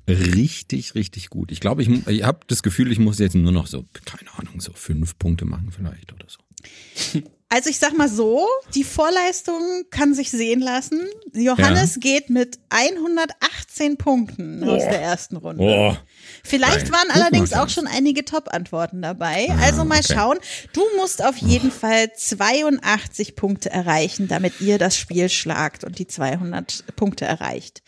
[0.08, 1.52] Richtig, richtig gut.
[1.52, 4.62] Ich glaube, ich, ich habe das Gefühl, ich muss jetzt nur noch so, keine Ahnung,
[4.62, 7.22] so fünf Punkte machen vielleicht oder so.
[7.50, 8.46] Also ich sag mal so,
[8.76, 11.08] die Vorleistung kann sich sehen lassen.
[11.34, 15.64] Johannes geht mit 118 Punkten aus der ersten Runde.
[15.64, 15.96] Oh,
[16.44, 16.92] Vielleicht Geil.
[16.92, 19.48] waren allerdings auch schon einige Top-Antworten dabei.
[19.62, 20.14] Also mal okay.
[20.14, 20.38] schauen.
[20.74, 26.08] Du musst auf jeden Fall 82 Punkte erreichen, damit ihr das Spiel schlagt und die
[26.08, 27.82] 200 Punkte erreicht.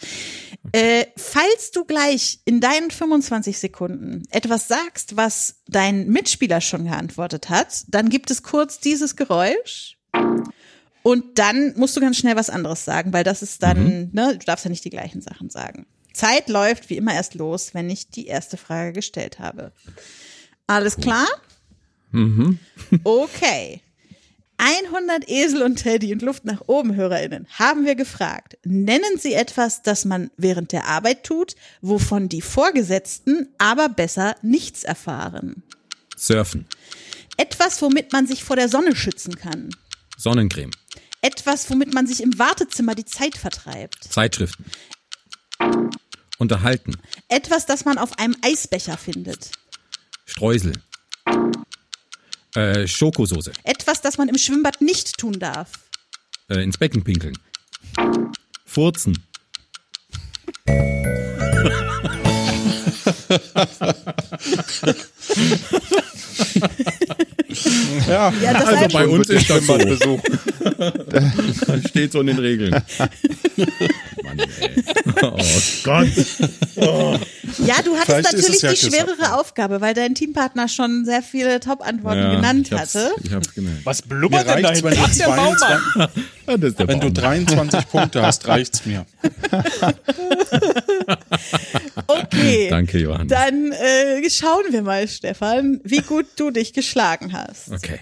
[0.71, 7.49] Äh, falls du gleich in deinen 25 Sekunden etwas sagst, was dein Mitspieler schon geantwortet
[7.49, 9.48] hat, dann gibt es kurz dieses Geräusch.
[11.01, 14.45] Und dann musst du ganz schnell was anderes sagen, weil das ist dann, ne, du
[14.45, 15.85] darfst ja nicht die gleichen Sachen sagen.
[16.13, 19.71] Zeit läuft wie immer erst los, wenn ich die erste Frage gestellt habe.
[20.67, 21.27] Alles klar?
[23.03, 23.81] Okay.
[24.57, 28.57] 100 Esel und Teddy und Luft nach oben HörerInnen haben wir gefragt.
[28.65, 34.83] Nennen Sie etwas, das man während der Arbeit tut, wovon die Vorgesetzten aber besser nichts
[34.83, 35.63] erfahren.
[36.17, 36.65] Surfen,
[37.43, 39.69] Etwas, womit man sich vor der Sonne schützen kann.
[40.17, 40.71] Sonnencreme,
[41.21, 44.03] Etwas, womit man sich im Wartezimmer die Zeit vertreibt.
[44.03, 44.65] Zeitschriften,
[46.37, 46.97] Unterhalten,
[47.29, 49.51] Etwas, das man auf einem Eisbecher findet.
[50.25, 50.73] Streusel,
[52.55, 55.71] äh, Schokosoße, Etwas, das man im Schwimmbad nicht tun darf.
[56.49, 57.37] äh, ins Becken pinkeln,
[58.65, 59.17] Furzen,
[68.07, 69.77] Ja, Ja, das Also bei uns ist das so.
[69.77, 70.21] Besuch.
[71.87, 72.71] steht so in den Regeln.
[74.23, 74.83] Mann, ey.
[75.21, 75.37] Oh
[75.83, 76.07] Gott.
[77.65, 81.59] Ja du hattest Vielleicht natürlich ja die schwerere Aufgabe, weil dein Teampartner schon sehr viele
[81.59, 83.11] Top-Antworten Ja, genannt ich hatte.
[83.23, 83.85] Ich hab's gemerkt.
[83.85, 85.57] Was blubbert denn da wenn du, Ach, der Baumann.
[85.57, 87.13] 22, Ah, das ist der wenn du Baum.
[87.13, 89.05] 23 Punkte hast, reicht's mir.
[92.07, 92.67] Okay.
[92.69, 93.27] Danke, Johannes.
[93.27, 97.71] Dann äh, schauen wir mal, Stefan, wie gut du dich geschlagen hast.
[97.71, 97.99] Okay.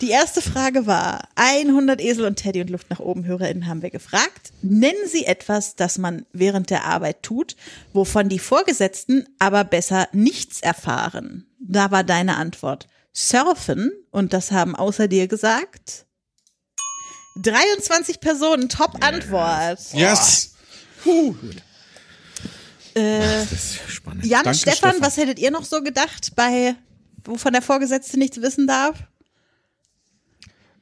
[0.00, 3.90] Die erste Frage war, 100 Esel und Teddy und Luft nach oben HörerInnen haben wir
[3.90, 4.52] gefragt.
[4.62, 7.56] Nennen Sie etwas, das man während der Arbeit tut,
[7.92, 11.46] wovon die Vorgesetzten aber besser nichts erfahren.
[11.60, 16.06] Da war deine Antwort Surfen und das haben außer dir gesagt
[17.42, 19.78] 23 Personen, Top-Antwort.
[19.92, 20.54] Yes!
[22.94, 24.24] Äh, Das ist spannend.
[24.26, 25.00] Jan, Danke, Stefan, Stefan.
[25.06, 26.74] was hättet ihr noch so gedacht bei,
[27.24, 28.96] wovon der Vorgesetzte nichts wissen darf?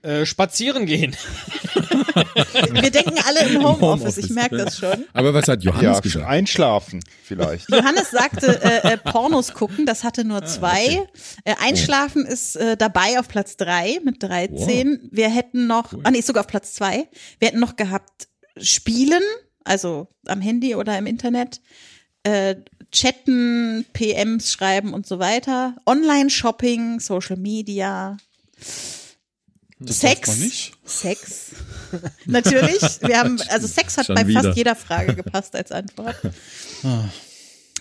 [0.06, 1.16] Äh, spazieren gehen.
[2.72, 5.04] Wir denken alle im Homeoffice, ich merke das schon.
[5.12, 6.26] Aber was hat Johannes Ja, gesagt?
[6.26, 7.68] einschlafen vielleicht.
[7.68, 11.08] Johannes sagte, äh, äh, Pornos gucken, das hatte nur zwei.
[11.44, 15.08] Äh, Einschlafen ist äh, dabei auf Platz drei mit 13.
[15.10, 17.08] Wir hätten noch, ah nee, sogar auf Platz zwei.
[17.40, 18.28] Wir hätten noch gehabt
[18.58, 19.22] Spielen,
[19.64, 21.60] also am Handy oder im Internet,
[22.22, 22.54] äh,
[22.92, 25.74] chatten, PMs schreiben und so weiter.
[25.84, 28.16] Online-Shopping, Social Media,
[29.78, 30.70] Das Sex.
[30.84, 31.50] Sex.
[32.26, 32.80] Natürlich.
[33.02, 34.42] Wir haben, also Sex hat Schon bei wieder.
[34.42, 36.16] fast jeder Frage gepasst als Antwort.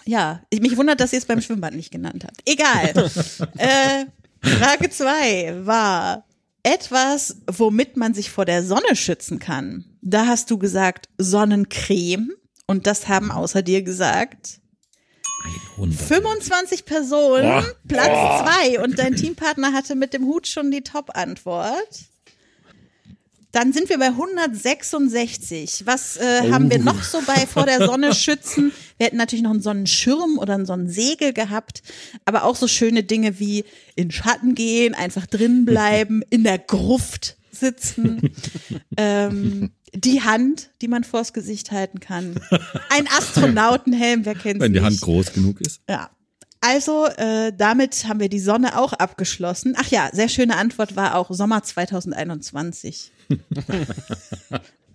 [0.05, 2.41] Ja, ich, mich wundert, dass ihr es beim Schwimmbad nicht genannt habt.
[2.45, 3.09] Egal.
[3.57, 4.05] äh,
[4.47, 6.25] Frage zwei war
[6.63, 9.85] etwas, womit man sich vor der Sonne schützen kann.
[10.01, 12.31] Da hast du gesagt Sonnencreme
[12.67, 14.59] und das haben außer dir gesagt
[15.75, 15.99] 100.
[15.99, 22.05] 25 Personen, Platz zwei und dein Teampartner hatte mit dem Hut schon die Top-Antwort.
[23.51, 25.83] Dann sind wir bei 166.
[25.85, 28.73] Was äh, haben wir noch so bei vor der Sonne schützen?
[28.97, 31.81] Wir hätten natürlich noch einen Sonnenschirm oder einen Sonnensegel gehabt,
[32.25, 33.63] aber auch so schöne Dinge wie
[33.95, 38.31] in Schatten gehen, einfach drin bleiben, in der Gruft sitzen,
[38.97, 42.39] ähm, die Hand, die man vors Gesicht halten kann,
[42.89, 44.87] ein Astronautenhelm, wer kennt's Wenn die nicht?
[44.87, 45.81] Hand groß genug ist.
[45.89, 46.09] Ja.
[46.61, 49.75] Also, äh, damit haben wir die Sonne auch abgeschlossen.
[49.77, 53.11] Ach ja, sehr schöne Antwort war auch Sommer 2021.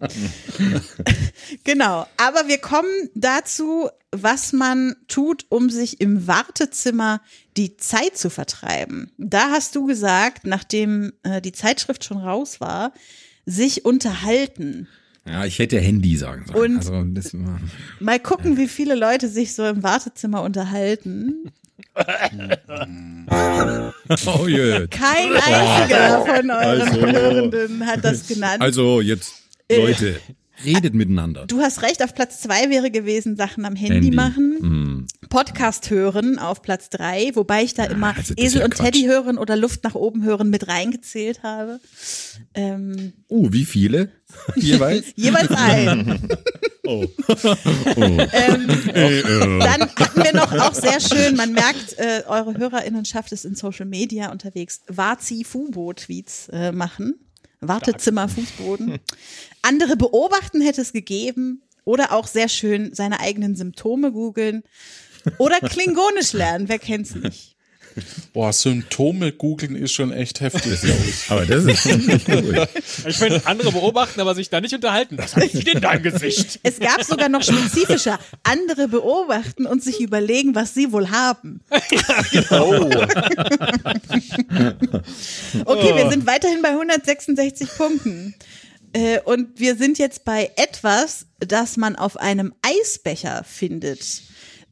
[1.64, 7.20] Genau, aber wir kommen dazu, was man tut, um sich im Wartezimmer
[7.56, 9.10] die Zeit zu vertreiben.
[9.18, 12.92] Da hast du gesagt, nachdem äh, die Zeitschrift schon raus war,
[13.46, 14.88] sich unterhalten.
[15.26, 16.72] Ja, ich hätte Handy sagen sollen.
[16.72, 17.60] Und- also, das war,
[18.00, 21.50] Mal gucken, wie viele Leute sich so im Wartezimmer unterhalten.
[24.26, 24.86] oh je.
[24.88, 28.60] Kein einziger von euren Also- Hörenden hat das genannt.
[28.62, 29.39] Also jetzt,
[29.76, 30.20] Leute,
[30.64, 31.46] redet miteinander.
[31.46, 34.10] du hast recht, auf Platz zwei wäre gewesen, Sachen am Handy, Handy.
[34.10, 34.56] machen.
[34.60, 35.06] Hm.
[35.30, 38.74] Podcast hören auf Platz drei, wobei ich da immer also das ist Esel ja und
[38.74, 38.84] Quatsch.
[38.86, 41.78] Teddy hören oder Luft nach oben hören mit reingezählt habe.
[42.54, 44.10] Ähm, Uh, wie viele?
[44.56, 45.06] Jeweils?
[45.16, 46.28] jeweils ein.
[46.86, 47.04] Oh.
[47.96, 49.58] ähm, Äh, äh.
[49.60, 53.86] dann hatten wir noch auch sehr schön, man merkt, äh, eure Hörerinnenschaft ist in Social
[53.86, 57.14] Media unterwegs, Wazi-Fubo-Tweets äh, machen.
[57.60, 58.98] Wartezimmer, Fußboden.
[59.62, 64.62] Andere beobachten hätte es gegeben oder auch sehr schön seine eigenen Symptome googeln
[65.38, 67.56] oder Klingonisch lernen, wer kennt's nicht.
[68.32, 70.80] Boah, Symptome googeln ist schon echt heftig.
[71.28, 71.86] Aber das ist
[72.28, 72.68] cool.
[73.06, 75.16] Ich finde, andere beobachten, aber sich da nicht unterhalten.
[75.16, 76.60] Das hat nicht in deinem Gesicht.
[76.62, 78.18] Es gab sogar noch spezifischer.
[78.42, 81.60] Andere beobachten und sich überlegen, was sie wohl haben.
[85.64, 88.34] Okay, wir sind weiterhin bei 166 Punkten.
[88.92, 94.22] Äh, und wir sind jetzt bei etwas, das man auf einem Eisbecher findet.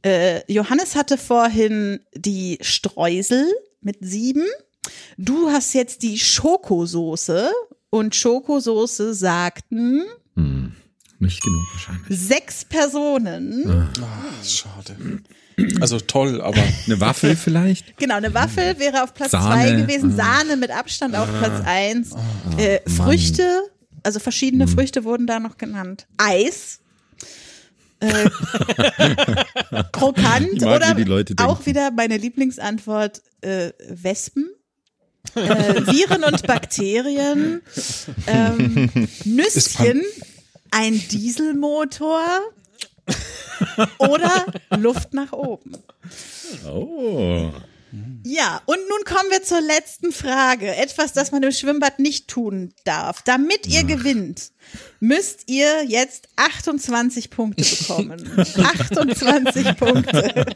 [0.02, 3.46] Äh, Johannes hatte vorhin die Streusel
[3.80, 4.44] mit sieben.
[5.16, 7.50] Du hast jetzt die Schokosoße.
[7.90, 10.02] Und Schokosoße sagten
[10.36, 10.72] Hm.
[11.20, 12.18] Nicht genug wahrscheinlich.
[12.20, 13.92] sechs Personen.
[14.44, 14.96] Schade.
[15.80, 17.96] Also toll, aber Eine Waffel vielleicht?
[17.96, 19.46] Genau, eine Waffel wäre auf Platz Sahne.
[19.68, 22.10] zwei gewesen, Sahne mit Abstand auf Platz eins.
[22.58, 22.94] äh, Mann.
[22.96, 23.62] Früchte,
[24.04, 26.06] also verschiedene Früchte wurden da noch genannt.
[26.18, 26.80] Eis.
[28.00, 28.30] Äh,
[29.92, 30.96] krokant Ich mag, oder
[31.46, 34.50] auch wieder meine Lieblingsantwort äh, Wespen.
[35.34, 35.40] äh,
[35.86, 37.62] Viren und Bakterien,
[38.26, 40.02] ähm, Nüsschen,
[40.70, 42.40] ein Dieselmotor
[43.98, 45.72] oder Luft nach oben.
[46.66, 47.50] Oh.
[48.24, 50.74] Ja, und nun kommen wir zur letzten Frage.
[50.74, 53.22] Etwas, das man im Schwimmbad nicht tun darf.
[53.22, 54.50] Damit ihr gewinnt,
[55.00, 58.30] müsst ihr jetzt 28 Punkte bekommen.
[58.56, 60.46] 28 Punkte.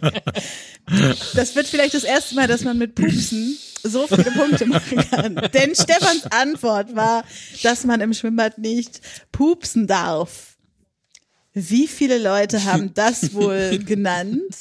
[1.35, 5.35] Das wird vielleicht das erste Mal, dass man mit Pupsen so viele Punkte machen kann.
[5.55, 7.25] Denn Stefans Antwort war,
[7.63, 9.01] dass man im Schwimmbad nicht
[9.33, 10.57] pupsen darf.
[11.55, 14.55] Wie viele Leute haben das wohl genannt?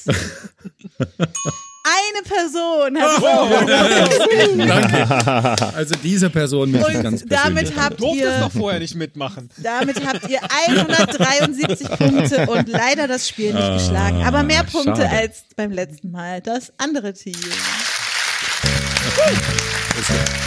[1.84, 3.24] Eine Person hat es
[5.72, 8.94] auch Also diese Person möchte ich ganz damit habt Durfte es ihr, doch vorher nicht
[8.96, 9.50] mitmachen.
[9.58, 14.22] damit habt ihr 173 Punkte und leider das Spiel nicht geschlagen.
[14.24, 15.10] Aber mehr Punkte schade.
[15.10, 16.40] als beim letzten Mal.
[16.42, 17.34] Das andere Team.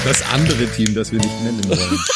[0.04, 1.98] Das andere Team, das wir nicht nennen wollen.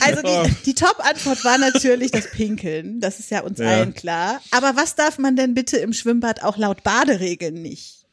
[0.00, 3.00] Also die, die Top-Antwort war natürlich das Pinkeln.
[3.00, 3.66] Das ist ja uns Ja.
[3.68, 4.40] allen klar.
[4.50, 8.05] Aber was darf man denn bitte im Schwimmbad auch laut Baderegeln nicht?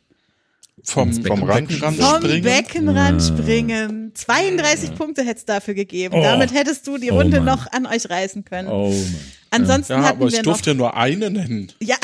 [0.84, 2.44] Vom, Vom vom Rand Beckenrand Vom springen.
[2.44, 4.12] Beckenrand springen.
[4.14, 6.16] 32 Punkte hätte es dafür gegeben.
[6.18, 6.22] Oh.
[6.22, 7.46] Damit hättest du die Oh, Runde Mann.
[7.58, 8.68] noch an euch reißen können.
[8.68, 9.16] Oh Mann.
[9.52, 11.72] Ansonsten Ja, hatten aber ich wir durfte ja nur eine nennen.
[11.80, 11.96] Ja.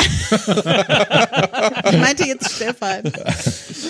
[1.89, 3.11] ich meinte jetzt Stefan.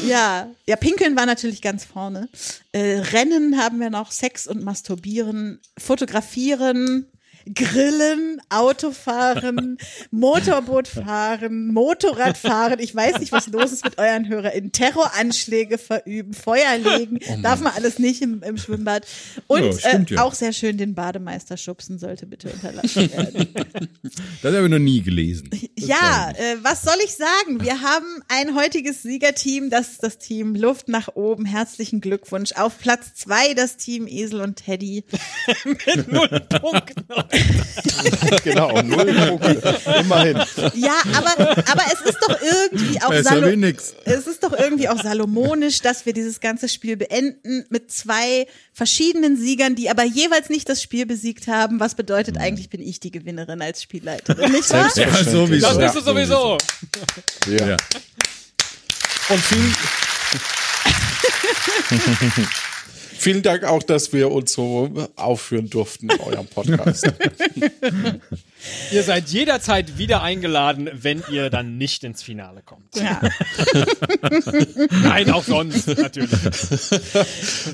[0.07, 0.47] Ja.
[0.65, 2.29] Ja, Pinkeln war natürlich ganz vorne.
[2.71, 7.05] Äh, Rennen haben wir noch, Sex und Masturbieren, Fotografieren,
[7.53, 9.77] Grillen, Autofahren,
[10.11, 12.79] Motorbootfahren, Motorradfahren.
[12.79, 14.71] Ich weiß nicht, was los ist mit euren HörerInnen.
[14.71, 17.19] Terroranschläge verüben, Feuer legen.
[17.41, 19.05] Darf man alles nicht im, im Schwimmbad.
[19.47, 20.23] Und Ja, stimmt äh, ja.
[20.23, 23.47] auch sehr schön den Bademeister schubsen sollte bitte unterlassen werden.
[24.41, 25.49] Das habe ich noch nie gelesen.
[25.51, 27.61] Das Ja, äh, was soll ich sagen?
[27.61, 31.45] Wir haben ein heutiges Siegerteam, das ist das Team Luft nach oben.
[31.45, 32.53] Herzlichen Glückwunsch.
[32.53, 35.03] Auf Platz zwei das Team Esel und Teddy.
[36.07, 37.03] Null Punkte.
[38.43, 39.79] genau, null Punkte.
[39.99, 40.37] Immerhin.
[40.75, 45.81] Ja, aber, aber es ist doch irgendwie auch Salo es ist doch irgendwie auch salomonisch,
[45.81, 50.81] dass wir dieses ganze Spiel beenden mit zwei verschiedenen Siegern, die aber jeweils nicht das
[50.81, 51.79] Spiel besiegt haben.
[51.79, 54.91] Was bedeutet eigentlich, bin ich die Gewinnerin als Spielleiterin, nicht wahr?
[54.95, 55.67] Ja, sowieso.
[55.67, 56.57] Das bist du sowieso.
[57.47, 57.69] Ja.
[57.69, 57.77] Ja.
[59.29, 59.73] Und viel,
[63.20, 67.05] Vielen Dank auch, dass wir uns so aufführen durften in eurem Podcast.
[68.93, 72.95] Ihr seid jederzeit wieder eingeladen, wenn ihr dann nicht ins Finale kommt.
[72.95, 73.20] Ja.
[75.03, 76.30] Nein, auch sonst natürlich.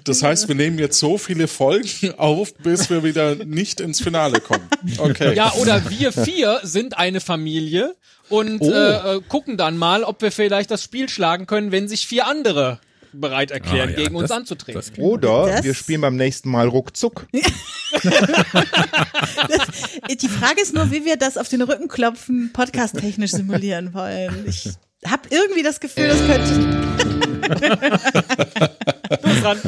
[0.03, 4.39] Das heißt, wir nehmen jetzt so viele Folgen auf, bis wir wieder nicht ins Finale
[4.39, 4.67] kommen.
[4.97, 5.35] Okay.
[5.35, 7.95] Ja, oder wir vier sind eine Familie
[8.29, 8.71] und Oh.
[8.71, 12.25] äh, äh, gucken dann mal, ob wir vielleicht das Spiel schlagen können, wenn sich vier
[12.27, 12.79] andere
[13.19, 14.81] bereit erklären, Ah, ja, gegen uns das- anzutreten.
[14.81, 17.27] das Oder Das- wir spielen beim nächsten Mal ruckzuck.
[20.21, 24.45] Die Frage ist nur, wie wir das auf den Rückenklopfen podcast-technisch simulieren wollen.
[24.47, 24.69] Ich
[25.05, 26.53] habe irgendwie das Gefühl, das könnte
[29.09, 29.59] Du bist dran.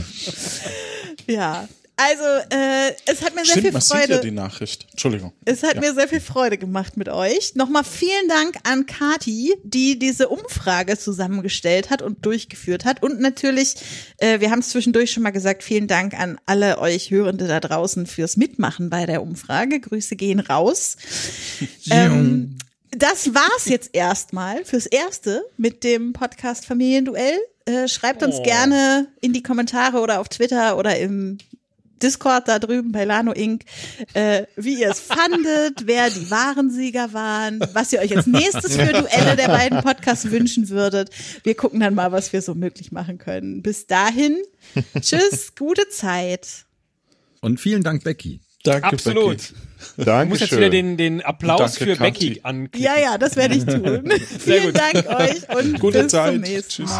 [1.27, 1.67] Ja.
[1.99, 2.23] Also,
[2.55, 4.19] äh, es hat mir sehr Stimmt, viel man sieht ja Freude.
[4.21, 4.85] die Nachricht.
[4.91, 5.33] Entschuldigung.
[5.45, 5.81] Es hat Ja.
[5.81, 7.55] mir sehr viel Freude gemacht mit euch.
[7.55, 13.01] Nochmal vielen Dank an Kati, die diese Umfrage zusammengestellt hat und durchgeführt hat.
[13.01, 13.75] Und natürlich,
[14.19, 17.59] äh, wir haben es zwischendurch schon mal gesagt, vielen Dank an alle euch Hörende da
[17.59, 19.79] draußen fürs Mitmachen bei der Umfrage.
[19.79, 20.97] Grüße gehen raus.
[21.89, 22.57] Ähm,
[22.91, 27.37] das war's jetzt erstmal fürs Erste mit dem Podcast Familienduell.
[27.65, 28.43] Äh, schreibt uns Oh.
[28.43, 31.37] gerne in die Kommentare oder auf Twitter oder im
[32.01, 33.63] Discord da drüben bei Lano Inc.,
[34.13, 38.75] äh, wie ihr es fandet, wer die wahren Sieger waren, was ihr euch als nächstes
[38.75, 41.09] für Duelle der beiden Podcasts wünschen würdet.
[41.43, 43.61] Wir gucken dann mal, was wir so möglich machen können.
[43.61, 44.37] Bis dahin,
[44.99, 46.65] tschüss, gute Zeit.
[47.41, 48.41] Und vielen Dank, Becky.
[48.63, 49.37] Danke, Absolut.
[49.37, 49.53] Becky.
[49.97, 52.29] Du musst jetzt wieder den, den Applaus Danke, für Kathi.
[52.29, 52.81] Becky anklicken.
[52.81, 54.11] Ja, ja, das werde ich tun.
[54.39, 54.77] Vielen gut.
[54.77, 56.33] Dank euch und Gute bis Zeit.
[56.33, 56.91] zum nächsten Tschüss.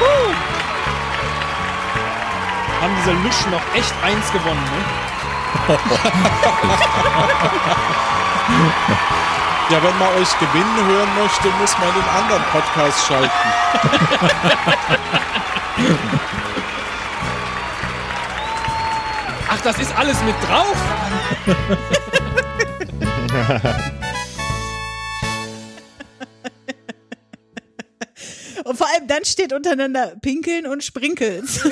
[0.00, 0.34] Wuhu!
[2.80, 4.84] Haben diese Lüschen noch echt eins gewonnen, ne?
[9.72, 13.30] Ja, wenn man euch gewinnen hören möchte, muss man den anderen Podcast schalten.
[19.48, 20.76] Ach, das ist alles mit drauf?
[29.12, 31.60] dann steht untereinander Pinkeln und Sprinkels.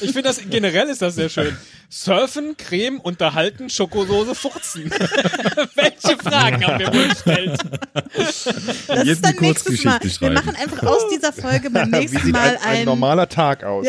[0.00, 1.56] Ich finde das generell ist das sehr schön.
[1.88, 4.90] Surfen, Creme, unterhalten, Schokosoße, furzen.
[5.74, 7.58] Welche Fragen haben wir wohl gestellt?
[8.14, 8.44] Das
[9.04, 9.98] Jetzt ist dann nächstes Mal.
[9.98, 10.34] Kurzgeschichte Wir schreiben.
[10.34, 12.84] machen einfach aus dieser Folge beim Wie nächsten sieht Mal ein, ein ein.
[12.84, 13.86] normaler Tag aus?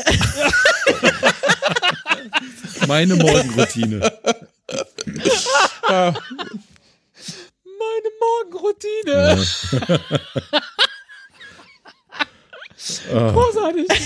[2.87, 4.11] Meine Morgenroutine
[7.99, 9.37] meine Morgenroutine.
[13.33, 13.87] Großartig.